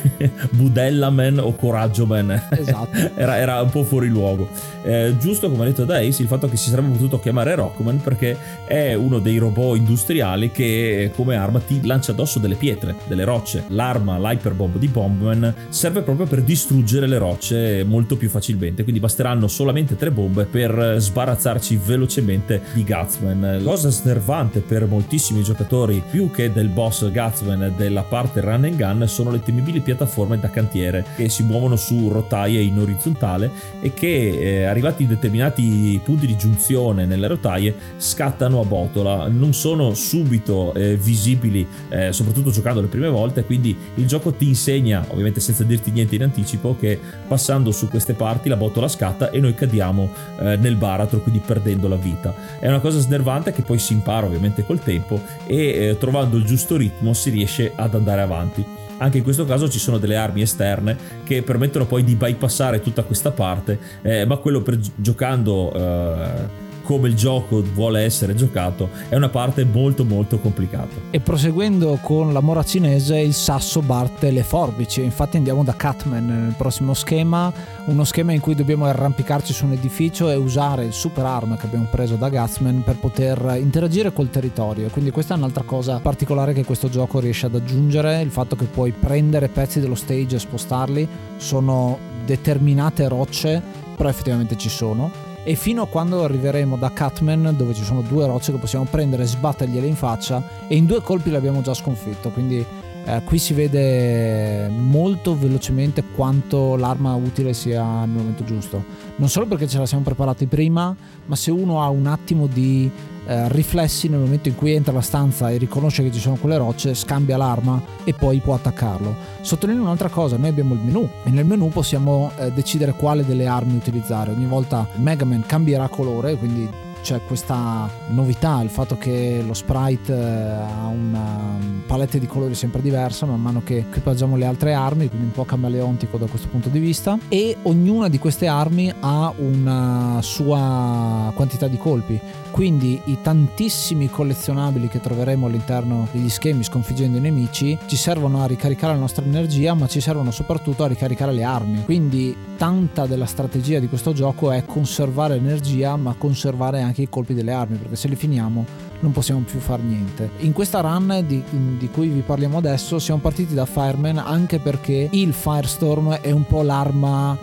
[0.50, 2.48] Budellaman o Coraggioman.
[2.50, 2.96] Esatto.
[3.14, 4.48] era, era, un po' fuori luogo.
[4.82, 8.36] Eh, giusto come ha detto Daisy, il fatto che si sarebbe potuto chiamare Rockman perché
[8.66, 13.64] è uno dei robot industriali che come arma ti lancia addosso delle pietre, delle rocce.
[13.68, 19.46] L'arma, l'hyperbomb di Bombman, serve proprio per distruggere le rocce molto più facilmente, quindi basteranno
[19.48, 23.60] solamente tre bombe per sbarazzarci velocemente di Gutsman.
[23.64, 29.06] Cosa snervante per moltissimi giocatori, più che del boss Gutsman della parte run and gun,
[29.06, 34.28] sono le temibili piattaforme da cantiere che si muovono su rotaie in orizzontale e che
[34.28, 39.28] eh, arrivati in determinati punti di giunzione nelle rotaie scattano a botola.
[39.28, 44.32] Non sono sono subito eh, visibili, eh, soprattutto giocando le prime volte, quindi il gioco
[44.32, 48.88] ti insegna, ovviamente senza dirti niente in anticipo, che passando su queste parti la botola
[48.88, 50.08] scatta e noi cadiamo
[50.40, 52.34] eh, nel baratro, quindi perdendo la vita.
[52.58, 56.44] È una cosa snervante che poi si impara ovviamente col tempo e eh, trovando il
[56.44, 58.64] giusto ritmo si riesce ad andare avanti.
[58.96, 63.02] Anche in questo caso ci sono delle armi esterne che permettono poi di bypassare tutta
[63.02, 69.14] questa parte, eh, ma quello per giocando eh, come il gioco vuole essere giocato è
[69.14, 70.96] una parte molto molto complicata.
[71.10, 76.24] E proseguendo con la mora cinese il sasso batte le forbici, infatti andiamo da Catman
[76.24, 77.52] nel prossimo schema,
[77.84, 81.66] uno schema in cui dobbiamo arrampicarci su un edificio e usare il super arm che
[81.66, 86.54] abbiamo preso da Gutsman per poter interagire col territorio, quindi questa è un'altra cosa particolare
[86.54, 90.38] che questo gioco riesce ad aggiungere, il fatto che puoi prendere pezzi dello stage e
[90.38, 93.60] spostarli, sono determinate rocce,
[93.94, 98.26] però effettivamente ci sono e fino a quando arriveremo da Catman dove ci sono due
[98.26, 102.30] rocce che possiamo prendere e sbattergliele in faccia e in due colpi l'abbiamo già sconfitto.
[102.30, 102.64] Quindi
[103.04, 108.84] eh, qui si vede molto velocemente quanto l'arma utile sia nel momento giusto.
[109.16, 112.90] Non solo perché ce la siamo preparati prima ma se uno ha un attimo di
[113.28, 116.56] eh, riflessi nel momento in cui entra la stanza e riconosce che ci sono quelle
[116.56, 119.14] rocce, scambia l'arma e poi può attaccarlo.
[119.42, 123.46] Sottolineo un'altra cosa, noi abbiamo il menu e nel menu possiamo eh, decidere quale delle
[123.46, 124.32] armi utilizzare.
[124.32, 130.12] Ogni volta Mega Man cambierà colore, quindi c'è questa novità, il fatto che lo sprite
[130.12, 135.08] eh, ha una palette di colori sempre diversa man mano che equipaggiamo le altre armi,
[135.08, 139.32] quindi un po' camaleontico da questo punto di vista e ognuna di queste armi ha
[139.38, 147.16] una sua quantità di colpi, quindi i tantissimi collezionabili che troveremo all'interno degli schemi sconfiggendo
[147.16, 151.32] i nemici ci servono a ricaricare la nostra energia, ma ci servono soprattutto a ricaricare
[151.32, 151.84] le armi.
[151.84, 157.34] Quindi tanta della strategia di questo gioco è conservare energia, ma conservare anche i colpi
[157.34, 158.64] delle armi, perché se li finiamo
[159.00, 160.30] non possiamo più fare niente.
[160.38, 161.42] In questa run di,
[161.78, 166.44] di cui vi parliamo adesso siamo partiti da Fireman anche perché il Firestorm è un
[166.46, 167.36] po' l'arma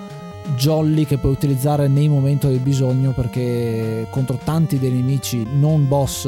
[0.58, 6.26] jolly che puoi utilizzare nei momenti del bisogno perché contro tanti dei nemici non boss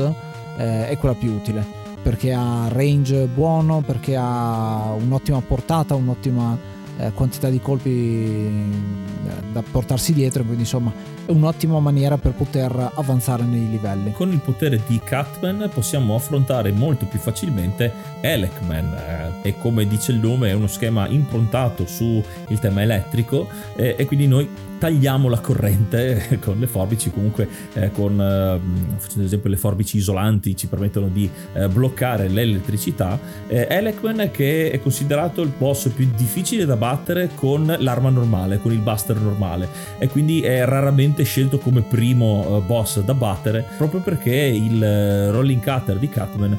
[0.58, 1.64] eh, è quella più utile
[2.02, 6.58] perché ha range buono perché ha un'ottima portata un'ottima
[6.98, 10.92] eh, quantità di colpi eh, da portarsi dietro quindi insomma
[11.28, 14.14] è un'ottima maniera per poter avanzare nei livelli.
[14.14, 18.94] Con il potere di Catman possiamo affrontare molto più facilmente Elecman
[19.44, 22.24] eh, e come dice il nome è uno schema improntato sul
[22.62, 28.20] tema elettrico eh, e quindi noi tagliamo la corrente con le forbici, comunque eh, con
[28.22, 33.20] eh, facendo esempio le forbici isolanti ci permettono di eh, bloccare l'elettricità.
[33.48, 36.87] Eh, Elecman che è considerato il boss più difficile da battere
[37.36, 42.66] con l'arma normale, con il buster normale e quindi è raramente scelto come primo eh,
[42.66, 46.58] boss da battere proprio perché il eh, rolling cutter di Catman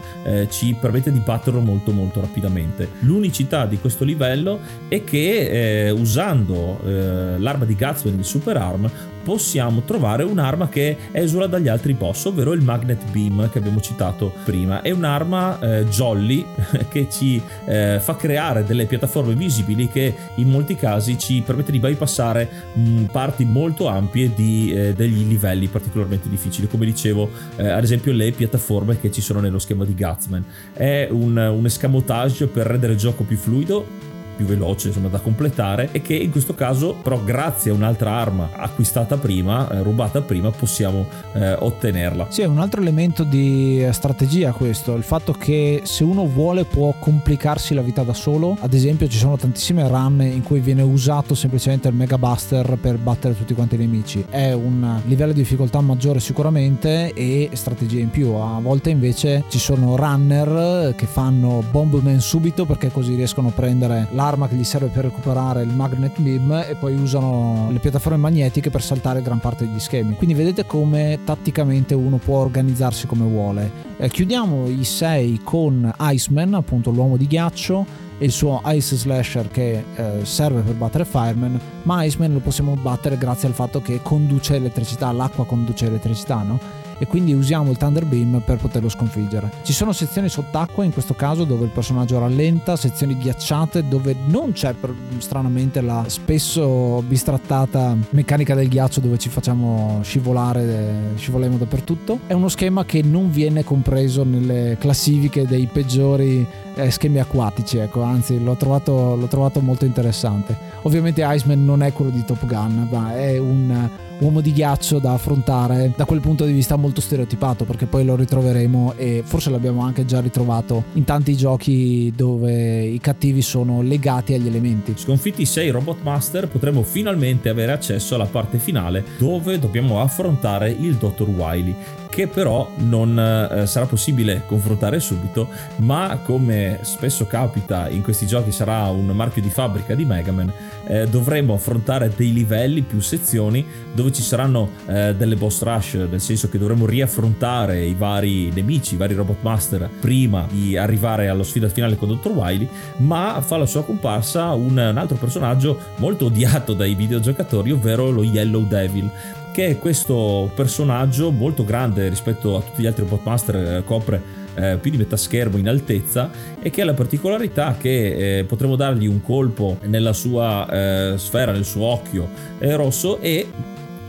[0.51, 2.89] ci permette di batterlo molto molto rapidamente.
[3.01, 8.91] L'unicità di questo livello è che usando l'arma di Gutsman quindi Super Arm,
[9.29, 14.33] possiamo trovare un'arma che esula dagli altri boss, ovvero il Magnet Beam che abbiamo citato
[14.43, 14.81] prima.
[14.81, 16.47] È un'arma eh, jolly
[16.89, 21.79] che ci eh, fa creare delle piattaforme visibili che in molti casi ci permette di
[21.79, 27.69] bypassare mh, mm, parti molto ampie di, eh, degli livelli particolarmente difficili, come dicevo, eh,
[27.69, 30.43] ad esempio le piattaforme che ci sono nello schema di Gutsman.
[30.73, 34.08] È un, un escamotage per rendere il gioco più fluido
[34.39, 38.51] più veloce insomma da completare e che in questo caso però grazie a un'altra arma
[38.55, 42.29] acquistata prima eh, rubata prima possiamo eh, ottenerla.
[42.31, 46.95] Sì è un altro elemento di strategia questo il fatto che se uno vuole può
[46.99, 48.57] complicarsi la vita da solo.
[48.61, 52.97] Ad esempio ci sono tantissime run in cui viene usato semplicemente il mega buster per
[52.99, 54.25] battere tutti quanti i nemici.
[54.29, 58.35] È un livello di difficoltà maggiore sicuramente e strategia in più.
[58.35, 64.09] A volte invece ci sono runner che fanno bomb subito perché così riescono a prendere
[64.13, 68.19] la l'arma che gli serve per recuperare il magnet beam e poi usano le piattaforme
[68.19, 70.17] magnetiche per saltare gran parte degli schemi.
[70.17, 73.71] Quindi vedete come tatticamente uno può organizzarsi come vuole.
[73.97, 77.87] Eh, chiudiamo i 6 con Iceman, appunto l'uomo di ghiaccio
[78.19, 82.75] e il suo Ice Slasher che eh, serve per battere Fireman, ma Iceman lo possiamo
[82.75, 86.87] battere grazie al fatto che conduce elettricità, l'acqua conduce elettricità, no?
[86.99, 89.51] E quindi usiamo il Thunder Beam per poterlo sconfiggere.
[89.63, 94.53] Ci sono sezioni sott'acqua in questo caso dove il personaggio rallenta, sezioni ghiacciate dove non
[94.53, 94.75] c'è
[95.19, 102.21] stranamente la spesso bistrattata meccanica del ghiaccio dove ci facciamo scivolare, scivoliamo dappertutto.
[102.27, 108.03] È uno schema che non viene compreso nelle classifiche dei peggiori eh, schemi acquatici, ecco,
[108.03, 110.57] anzi l'ho trovato, l'ho trovato molto interessante.
[110.83, 113.89] Ovviamente Iceman non è quello di Top Gun, ma è un
[114.21, 118.17] uomo di ghiaccio da affrontare da quel punto di vista molto stereotipato perché poi lo
[118.17, 124.35] ritroveremo e forse l'abbiamo anche già ritrovato in tanti giochi dove i cattivi sono legati
[124.35, 124.95] agli elementi.
[124.97, 130.95] Sconfitti 6 Robot Master potremo finalmente avere accesso alla parte finale dove dobbiamo affrontare il
[130.95, 131.29] Dr.
[131.29, 131.75] Wily
[132.09, 138.53] che però non eh, sarà possibile confrontare subito, ma come spesso capita in questi giochi
[138.53, 140.53] sarà un marchio di fabbrica di Mega Man,
[140.87, 146.21] eh, dovremo affrontare dei livelli, più sezioni, dove ci saranno eh, delle boss rush, nel
[146.21, 151.45] senso che dovremo riaffrontare i vari nemici, i vari Robot Master prima di arrivare alla
[151.45, 152.31] sfida finale con Dr.
[152.31, 158.11] Wily, ma fa la sua comparsa un, un altro personaggio molto odiato dai videogiocatori, ovvero
[158.11, 159.11] lo Yellow Devil
[159.59, 164.23] che questo personaggio molto grande rispetto a tutti gli altri Botmaster, eh, copre
[164.55, 166.31] eh, più di metà schermo in altezza
[166.63, 171.51] e che ha la particolarità che eh, potremo dargli un colpo nella sua eh, sfera,
[171.51, 172.29] nel suo occhio
[172.61, 173.49] eh, rosso e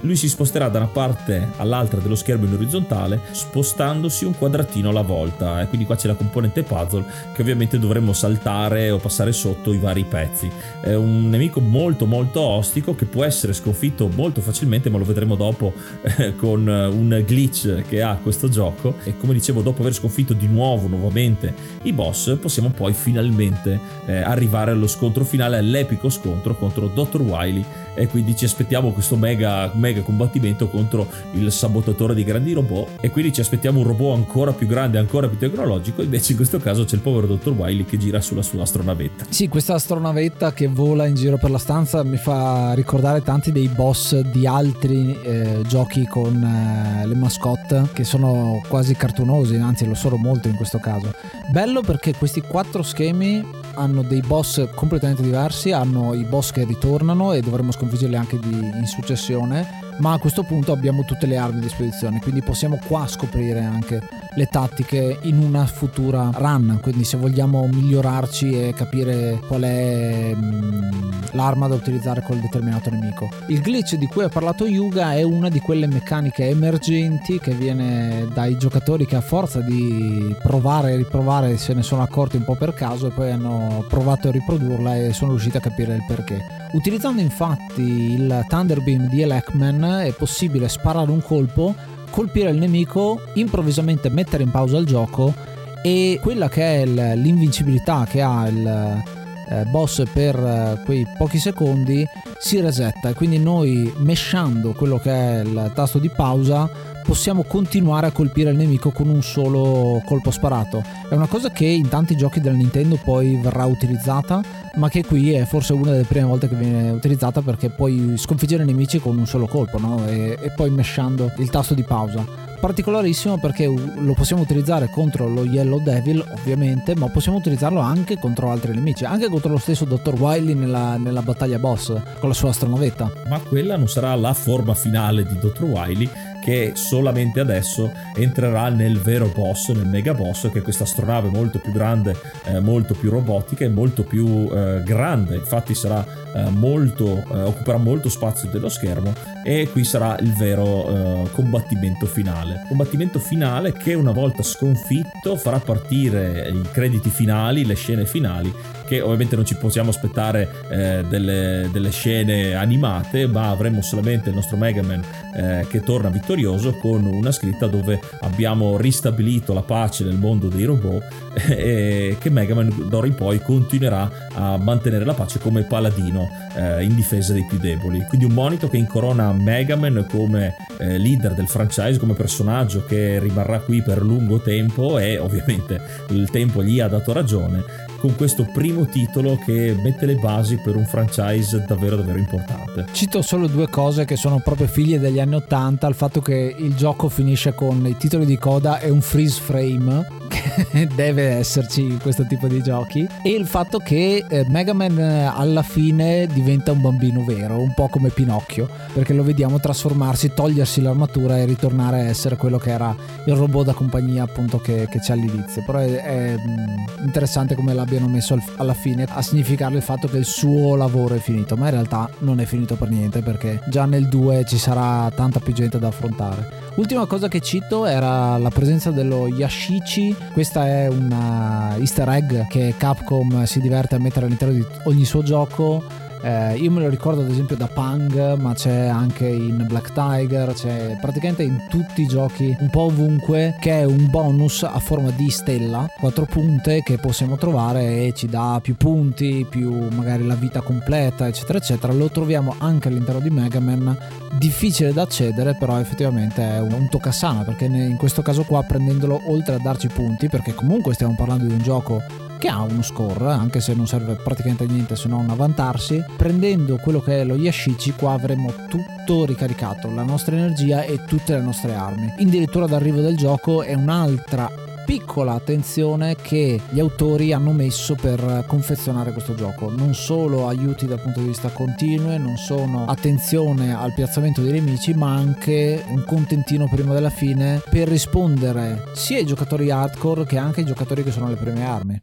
[0.01, 5.01] lui si sposterà da una parte all'altra dello schermo in orizzontale spostandosi un quadratino alla
[5.01, 5.61] volta.
[5.61, 9.77] E quindi qua c'è la componente puzzle che ovviamente dovremmo saltare o passare sotto i
[9.77, 10.49] vari pezzi.
[10.81, 15.35] È un nemico molto molto ostico che può essere sconfitto molto facilmente ma lo vedremo
[15.35, 15.73] dopo
[16.17, 18.95] eh, con un glitch che ha questo gioco.
[19.03, 24.17] E come dicevo dopo aver sconfitto di nuovo nuovamente i boss possiamo poi finalmente eh,
[24.17, 27.21] arrivare allo scontro finale all'epico scontro contro Dr.
[27.21, 27.63] Wily.
[27.95, 33.09] E quindi ci aspettiamo questo mega, mega combattimento contro il sabotatore di grandi robot e
[33.09, 36.85] quindi ci aspettiamo un robot ancora più grande, ancora più tecnologico, invece in questo caso
[36.85, 37.51] c'è il povero Dr.
[37.51, 39.25] Wily che gira sulla sua astronavetta.
[39.29, 43.67] Sì, questa astronavetta che vola in giro per la stanza mi fa ricordare tanti dei
[43.67, 49.95] boss di altri eh, giochi con eh, le mascotte che sono quasi cartunosi, anzi lo
[49.95, 51.13] sono molto in questo caso.
[51.51, 53.43] Bello perché questi quattro schemi
[53.75, 58.53] hanno dei boss completamente diversi, hanno i boss che ritornano e dovremo sconfiggerli anche di,
[58.53, 63.07] in successione ma a questo punto abbiamo tutte le armi a disposizione, quindi possiamo qua
[63.07, 64.01] scoprire anche
[64.33, 71.09] le tattiche in una futura run, quindi se vogliamo migliorarci e capire qual è mm,
[71.31, 73.29] l'arma da utilizzare col determinato nemico.
[73.47, 78.27] Il glitch di cui ha parlato Yuga è una di quelle meccaniche emergenti che viene
[78.33, 82.55] dai giocatori che a forza di provare e riprovare se ne sono accorti un po'
[82.55, 86.58] per caso e poi hanno provato a riprodurla e sono riusciti a capire il perché.
[86.71, 91.73] Utilizzando infatti il Thunder Beam di Elecman è possibile sparare un colpo,
[92.11, 95.33] colpire il nemico, improvvisamente mettere in pausa il gioco
[95.81, 99.03] e quella che è l'invincibilità che ha il
[99.49, 102.07] eh, boss per eh, quei pochi secondi
[102.37, 106.69] si resetta e quindi noi meshando quello che è il tasto di pausa
[107.03, 110.83] possiamo continuare a colpire il nemico con un solo colpo sparato.
[111.09, 114.43] È una cosa che in tanti giochi della Nintendo poi verrà utilizzata
[114.75, 118.63] ma che qui è forse una delle prime volte che viene utilizzata perché puoi sconfiggere
[118.63, 120.05] i nemici con un solo colpo no?
[120.07, 122.25] e, e poi meshando il tasto di pausa
[122.59, 128.51] particolarissimo perché lo possiamo utilizzare contro lo Yellow Devil ovviamente ma possiamo utilizzarlo anche contro
[128.51, 130.19] altri nemici anche contro lo stesso Dr.
[130.19, 134.73] Wily nella, nella battaglia boss con la sua astronavetta ma quella non sarà la forma
[134.73, 135.63] finale di Dr.
[135.63, 136.09] Wily
[136.41, 141.59] che solamente adesso entrerà nel vero boss, nel mega boss, che è questa astronave molto
[141.59, 142.15] più grande,
[142.45, 145.35] eh, molto più robotica e molto più eh, grande.
[145.35, 149.13] Infatti sarà eh, molto, eh, occuperà molto spazio dello schermo
[149.43, 150.87] e qui sarà il vero
[151.25, 152.65] eh, combattimento finale.
[152.67, 158.53] Combattimento finale che una volta sconfitto farà partire i crediti finali, le scene finali
[158.89, 164.35] che ovviamente non ci possiamo aspettare eh, delle, delle, scene animate, ma avremo solamente il
[164.35, 165.03] nostro Mega Man
[165.35, 170.65] eh, che torna vittorioso con una scritta dove abbiamo ristabilito la pace nel mondo dei
[170.65, 171.03] robot
[171.49, 176.83] e che Mega Man d'ora in poi continuerà a mantenere la pace come paladino eh,
[176.83, 178.03] in difesa dei più deboli.
[178.07, 183.19] Quindi un monito che incorona Mega Man come eh, leader del franchise, come personaggio che
[183.19, 185.79] rimarrà qui per lungo tempo e ovviamente
[186.09, 190.75] il tempo gli ha dato ragione con questo primo titolo che mette le basi per
[190.75, 192.85] un franchise davvero davvero importante.
[192.91, 196.75] Cito solo due cose che sono proprio figlie degli anni 80, il fatto che il
[196.75, 200.28] gioco finisce con i titoli di coda e un freeze frame
[200.95, 205.63] deve esserci questo tipo di giochi e il fatto che eh, Mega Man eh, alla
[205.63, 211.37] fine diventa un bambino vero, un po' come Pinocchio, perché lo vediamo trasformarsi, togliersi l'armatura
[211.37, 215.13] e ritornare a essere quello che era il robot da compagnia appunto che, che c'è
[215.13, 215.63] all'inizio.
[215.65, 220.17] Però è, è mm, interessante come l'abbiano messo alla fine a significare il fatto che
[220.17, 223.85] il suo lavoro è finito, ma in realtà non è finito per niente perché già
[223.85, 226.67] nel 2 ci sarà tanta più gente da affrontare.
[226.75, 230.15] Ultima cosa che cito era la presenza dello Yashichi.
[230.31, 235.21] Questa è una easter egg che Capcom si diverte a mettere all'interno di ogni suo
[235.21, 235.83] gioco
[236.21, 240.53] eh, io me lo ricordo ad esempio da Pang, ma c'è anche in Black Tiger,
[240.53, 245.11] c'è praticamente in tutti i giochi, un po' ovunque, che è un bonus a forma
[245.11, 250.35] di stella, quattro punte che possiamo trovare e ci dà più punti, più magari la
[250.35, 251.93] vita completa, eccetera, eccetera.
[251.93, 253.97] Lo troviamo anche all'interno di Mega Man,
[254.37, 259.21] difficile da accedere, però effettivamente è un, un toccasana, perché in questo caso qua prendendolo
[259.27, 262.01] oltre a darci punti, perché comunque stiamo parlando di un gioco
[262.39, 266.03] che ha uno score, anche se non serve praticamente a niente se non a vantarsi.
[266.15, 271.33] Prendendo quello che è lo Yashichi, qua avremo tutto ricaricato, la nostra energia e tutte
[271.33, 272.13] le nostre armi.
[272.17, 274.49] Addirittura d'arrivo del gioco è un'altra
[274.89, 279.69] piccola attenzione che gli autori hanno messo per confezionare questo gioco.
[279.69, 284.95] Non solo aiuti dal punto di vista continuo, non sono attenzione al piazzamento dei nemici,
[284.95, 290.61] ma anche un contentino prima della fine per rispondere sia ai giocatori hardcore che anche
[290.61, 292.01] ai giocatori che sono alle prime armi.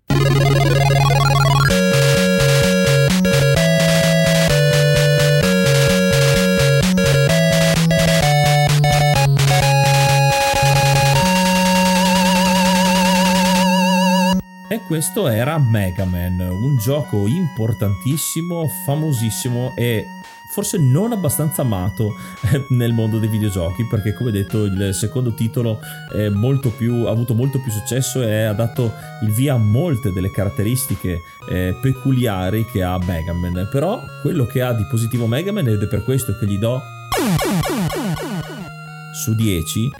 [14.87, 20.07] Questo era Mega Man, un gioco importantissimo, famosissimo e
[20.49, 22.14] forse non abbastanza amato
[22.70, 25.80] nel mondo dei videogiochi perché come detto il secondo titolo
[26.76, 31.22] più, ha avuto molto più successo e ha dato il via a molte delle caratteristiche
[31.51, 33.68] eh, peculiari che ha Mega Man.
[33.70, 36.80] Però quello che ha di positivo Mega Man ed è per questo che gli do
[39.12, 39.91] su 10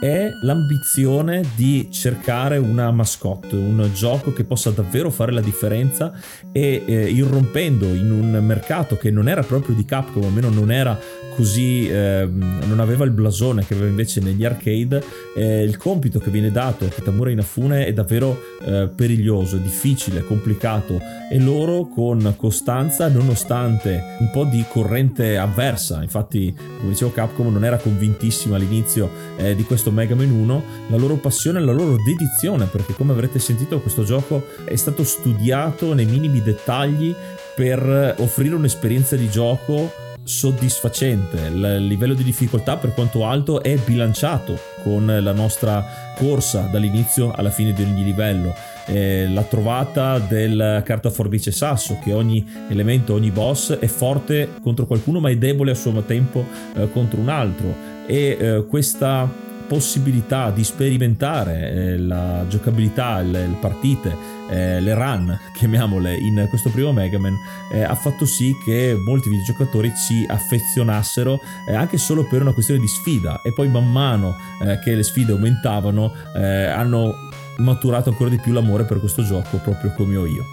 [0.00, 6.12] è l'ambizione di cercare una mascotte, un gioco che possa davvero fare la differenza
[6.52, 10.98] e eh, irrompendo in un mercato che non era proprio di Capcom, almeno non era
[11.36, 15.04] così eh, non aveva il blasone che aveva invece negli arcade,
[15.36, 20.98] eh, il compito che viene dato a Kitamura Inafune è davvero eh, periglioso, difficile, complicato
[21.30, 27.64] e loro con costanza, nonostante un po' di corrente avversa, infatti come dicevo Capcom non
[27.64, 32.66] era convintissima all'inizio eh, di questo Mega Man 1, la loro passione, la loro dedizione,
[32.66, 37.14] perché come avrete sentito questo gioco è stato studiato nei minimi dettagli
[37.54, 41.36] per offrire un'esperienza di gioco soddisfacente.
[41.46, 45.84] Il livello di difficoltà, per quanto alto, è bilanciato con la nostra
[46.16, 48.54] corsa dall'inizio alla fine di ogni livello.
[48.86, 54.86] Eh, la trovata del carta forbice sasso, che ogni elemento, ogni boss è forte contro
[54.86, 57.94] qualcuno, ma è debole a suo tempo eh, contro un altro.
[58.06, 64.16] E eh, questa possibilità di sperimentare eh, la giocabilità, le, le partite,
[64.48, 67.36] eh, le run, chiamiamole, in questo primo Mega Man,
[67.72, 72.80] eh, ha fatto sì che molti videogiocatori ci affezionassero eh, anche solo per una questione
[72.80, 77.14] di sfida e poi man mano eh, che le sfide aumentavano eh, hanno
[77.58, 80.44] maturato ancora di più l'amore per questo gioco proprio come ho io.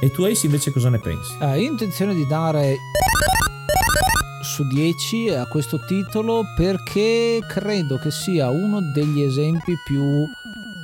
[0.00, 1.36] E tu Ace invece cosa ne pensi?
[1.40, 2.76] Eh, io ho intenzione di dare
[4.58, 10.26] su 10 a questo titolo perché credo che sia uno degli esempi più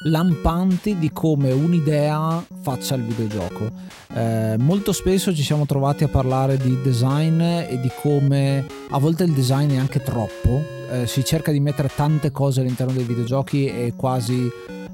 [0.05, 3.69] lampanti di come un'idea faccia il videogioco.
[4.15, 9.25] Eh, molto spesso ci siamo trovati a parlare di design e di come a volte
[9.25, 10.63] il design è anche troppo.
[10.93, 14.49] Eh, si cerca di mettere tante cose all'interno dei videogiochi e quasi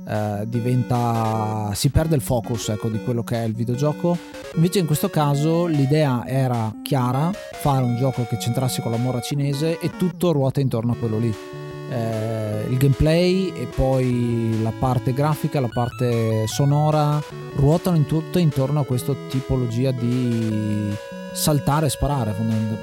[0.07, 4.17] eh, diventa si perde il focus ecco, di quello che è il videogioco
[4.55, 7.31] invece in questo caso l'idea era chiara
[7.61, 11.19] fare un gioco che c'entrasse con la mora cinese e tutto ruota intorno a quello
[11.19, 11.35] lì
[11.91, 17.21] eh, il gameplay e poi la parte grafica, la parte sonora
[17.57, 20.97] ruotano in tutto intorno a questa tipologia di
[21.33, 22.35] saltare e sparare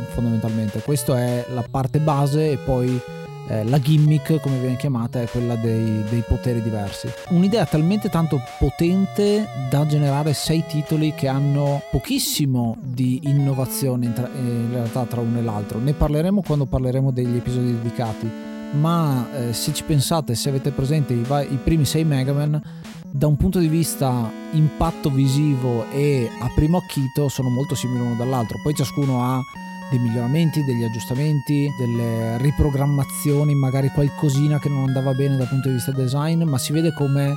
[0.09, 0.81] fondamentalmente.
[0.81, 2.99] Questa è la parte base e poi
[3.47, 7.09] eh, la gimmick, come viene chiamata, è quella dei, dei, poteri diversi.
[7.29, 14.29] Un'idea talmente tanto potente da generare sei titoli che hanno pochissimo di innovazione in, tra,
[14.35, 15.79] in realtà tra uno e l'altro.
[15.79, 21.13] Ne parleremo quando parleremo degli episodi dedicati ma eh, se ci pensate, se avete presente
[21.13, 22.61] i, i primi 6 Mega Man,
[23.09, 28.15] da un punto di vista impatto visivo e a primo acchito sono molto simili uno
[28.15, 28.59] dall'altro.
[28.61, 29.41] Poi ciascuno ha
[29.89, 35.75] dei miglioramenti, degli aggiustamenti, delle riprogrammazioni, magari qualcosina che non andava bene dal punto di
[35.75, 37.35] vista design, ma si vede come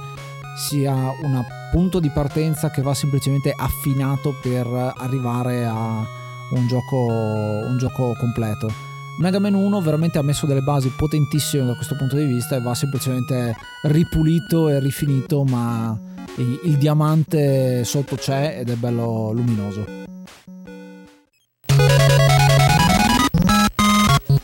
[0.56, 6.04] sia un punto di partenza che va semplicemente affinato per arrivare a
[6.50, 8.88] un gioco, un gioco completo.
[9.18, 12.60] Mega Man 1 veramente ha messo delle basi potentissime da questo punto di vista e
[12.60, 15.98] va semplicemente ripulito e rifinito, ma
[16.36, 20.08] il, diamante sotto c'è ed è bello luminoso.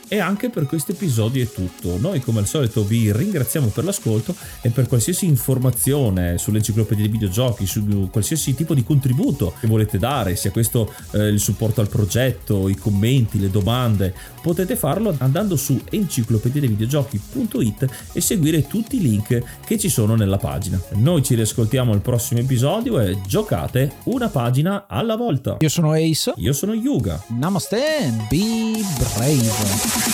[0.09, 1.98] E anche per questo episodio è tutto.
[1.98, 7.66] Noi come al solito vi ringraziamo per l'ascolto e per qualsiasi informazione sull'enciclopedia dei videogiochi,
[7.66, 12.68] su qualsiasi tipo di contributo che volete dare, sia questo eh, il supporto al progetto,
[12.68, 19.76] i commenti, le domande, potete farlo andando su enciclopediadeivideogiochi.it e seguire tutti i link che
[19.76, 20.80] ci sono nella pagina.
[20.94, 25.57] Noi ci riascoltiamo al prossimo episodio e giocate una pagina alla volta.
[25.59, 26.32] Io sono Ace.
[26.36, 27.20] Io sono Yuga.
[27.28, 30.05] Namaste, be brave.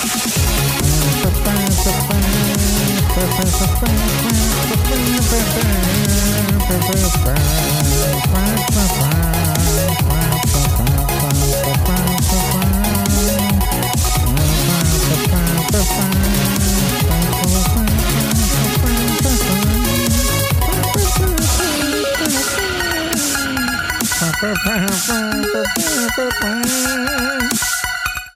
[26.43, 27.72] Bye.